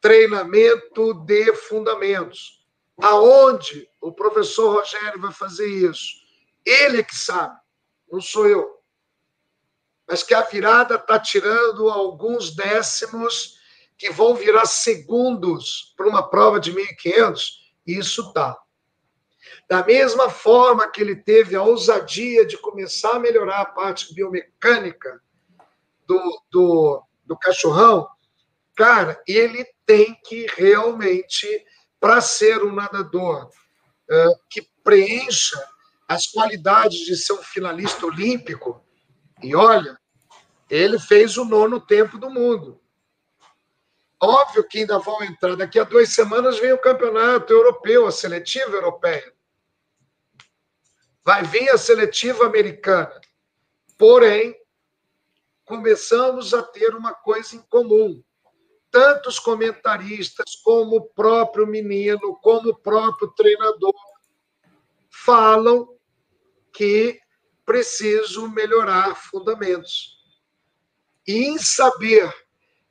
Treinamento 0.00 1.12
de 1.12 1.54
fundamentos 1.54 2.61
Aonde 3.00 3.88
o 4.00 4.12
professor 4.12 4.76
Rogério 4.76 5.20
vai 5.20 5.32
fazer 5.32 5.66
isso? 5.66 6.22
Ele 6.64 7.00
é 7.00 7.02
que 7.02 7.16
sabe, 7.16 7.58
não 8.10 8.20
sou 8.20 8.48
eu. 8.48 8.82
Mas 10.06 10.22
que 10.22 10.34
a 10.34 10.42
virada 10.42 10.96
está 10.96 11.18
tirando 11.18 11.88
alguns 11.88 12.54
décimos 12.54 13.58
que 13.96 14.10
vão 14.10 14.34
virar 14.34 14.66
segundos 14.66 15.94
para 15.96 16.08
uma 16.08 16.28
prova 16.28 16.58
de 16.58 16.72
1.500, 16.72 17.40
isso 17.86 18.32
tá. 18.32 18.58
Da 19.68 19.84
mesma 19.84 20.28
forma 20.28 20.88
que 20.88 21.00
ele 21.00 21.16
teve 21.16 21.56
a 21.56 21.62
ousadia 21.62 22.44
de 22.44 22.58
começar 22.58 23.12
a 23.12 23.18
melhorar 23.18 23.60
a 23.60 23.66
parte 23.66 24.12
biomecânica 24.14 25.20
do, 26.06 26.42
do, 26.50 27.02
do 27.24 27.38
cachorrão, 27.38 28.08
cara, 28.74 29.22
ele 29.26 29.64
tem 29.86 30.14
que 30.24 30.46
realmente 30.54 31.46
para 32.02 32.20
ser 32.20 32.64
um 32.64 32.74
nadador 32.74 33.46
uh, 33.46 34.40
que 34.50 34.68
preencha 34.82 35.56
as 36.08 36.26
qualidades 36.26 36.98
de 36.98 37.14
ser 37.14 37.34
um 37.34 37.42
finalista 37.44 38.04
olímpico, 38.04 38.84
e 39.40 39.54
olha, 39.54 39.96
ele 40.68 40.98
fez 40.98 41.36
o 41.36 41.44
nono 41.44 41.80
tempo 41.80 42.18
do 42.18 42.28
mundo. 42.28 42.82
Óbvio 44.20 44.66
que 44.66 44.78
ainda 44.78 44.98
vão 44.98 45.22
entrar. 45.22 45.54
Daqui 45.54 45.78
a 45.78 45.84
duas 45.84 46.08
semanas 46.08 46.58
vem 46.58 46.72
o 46.72 46.80
campeonato 46.80 47.52
europeu, 47.52 48.04
a 48.04 48.10
seletiva 48.10 48.72
europeia. 48.72 49.32
Vai 51.24 51.44
vir 51.44 51.70
a 51.70 51.78
seletiva 51.78 52.46
americana. 52.46 53.20
Porém, 53.96 54.56
começamos 55.64 56.52
a 56.52 56.64
ter 56.64 56.96
uma 56.96 57.14
coisa 57.14 57.54
em 57.54 57.62
comum 57.62 58.20
tanto 58.92 59.30
os 59.30 59.38
comentaristas, 59.38 60.54
como 60.62 60.96
o 60.96 61.04
próprio 61.08 61.66
menino, 61.66 62.36
como 62.42 62.68
o 62.68 62.78
próprio 62.78 63.28
treinador, 63.28 63.94
falam 65.10 65.88
que 66.74 67.18
preciso 67.64 68.48
melhorar 68.50 69.16
fundamentos. 69.16 70.18
E 71.26 71.46
em 71.46 71.58
saber 71.58 72.30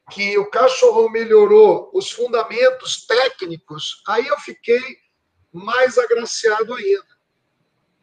que 0.09 0.37
o 0.39 0.49
cachorro 0.49 1.07
melhorou 1.09 1.91
os 1.93 2.11
fundamentos 2.11 3.05
técnicos, 3.05 4.01
aí 4.07 4.25
eu 4.25 4.39
fiquei 4.39 4.81
mais 5.51 5.99
agraciado 5.99 6.73
ainda. 6.73 7.17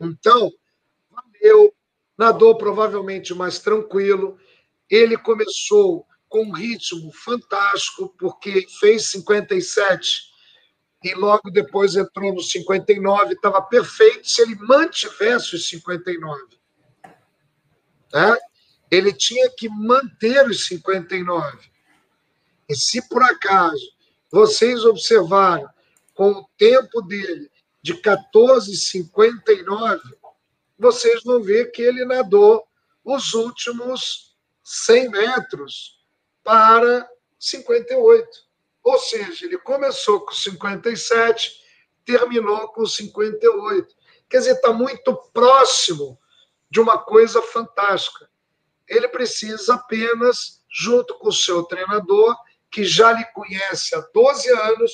Então, 0.01 0.53
valeu, 1.11 1.75
nadou 2.17 2.57
provavelmente 2.57 3.35
mais 3.35 3.59
tranquilo. 3.59 4.39
Ele 4.89 5.19
começou 5.19 6.08
com 6.29 6.45
um 6.45 6.53
ritmo 6.53 7.11
fantástico, 7.13 8.15
porque 8.19 8.67
fez 8.81 9.07
57 9.07 10.29
e 11.05 11.15
logo 11.15 11.51
depois 11.51 11.97
entrou 11.97 12.35
no 12.35 12.43
59, 12.43 13.35
estava 13.35 13.63
perfeito 13.63 14.29
se 14.29 14.43
ele 14.43 14.57
mantivesse 14.57 15.55
os 15.55 15.69
59. 15.69 16.59
Né? 18.13 18.37
Ele 18.91 19.13
tinha 19.13 19.49
que 19.51 19.69
manter 19.69 20.45
os 20.47 20.67
59. 20.67 21.71
E 22.69 22.75
se 22.75 23.09
por 23.09 23.23
acaso 23.23 23.87
vocês 24.31 24.85
observaram 24.85 25.69
com 26.15 26.33
o 26.33 26.49
tempo 26.59 27.01
dele 27.03 27.49
de 27.81 27.95
14,59, 27.95 30.01
vocês 30.79 31.23
vão 31.23 31.43
ver 31.43 31.71
que 31.71 31.81
ele 31.81 32.05
nadou 32.05 32.67
os 33.05 33.33
últimos 33.35 34.37
100 34.65 35.11
metros 35.11 35.98
para 36.49 37.07
58. 37.39 38.27
Ou 38.83 38.99
seja, 38.99 39.45
ele 39.45 39.59
começou 39.59 40.21
com 40.21 40.33
57, 40.33 41.61
terminou 42.07 42.69
com 42.69 42.87
58. 42.87 43.95
Quer 44.31 44.39
dizer, 44.39 44.53
está 44.53 44.73
muito 44.73 45.15
próximo 45.35 46.19
de 46.71 46.81
uma 46.81 46.97
coisa 46.97 47.43
fantástica. 47.43 48.31
Ele 48.89 49.09
precisa 49.09 49.75
apenas, 49.75 50.65
junto 50.71 51.19
com 51.19 51.29
o 51.29 51.33
seu 51.33 51.65
treinador, 51.65 52.35
que 52.71 52.83
já 52.83 53.13
lhe 53.13 53.27
conhece 53.35 53.95
há 53.95 54.01
12 54.15 54.49
anos, 54.49 54.93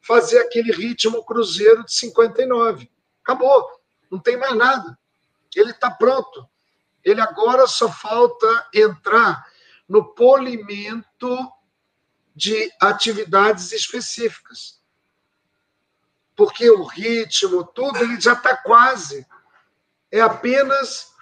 fazer 0.00 0.38
aquele 0.38 0.72
ritmo 0.72 1.22
cruzeiro 1.22 1.84
de 1.84 1.92
59. 1.92 2.90
Acabou, 3.22 3.68
não 4.10 4.18
tem 4.18 4.38
mais 4.38 4.56
nada. 4.56 4.98
Ele 5.54 5.70
está 5.70 5.90
pronto. 5.90 6.48
Ele 7.04 7.20
agora 7.20 7.66
só 7.66 7.92
falta 7.92 8.68
entrar 8.72 9.44
no 9.88 10.14
polimento 10.14 11.52
de 12.34 12.70
atividades 12.80 13.72
específicas. 13.72 14.80
Porque 16.34 16.68
o 16.68 16.84
ritmo, 16.84 17.64
tudo, 17.64 17.98
ele 17.98 18.20
já 18.20 18.32
está 18.32 18.56
quase. 18.56 19.26
É 20.10 20.20
apenas 20.20 21.12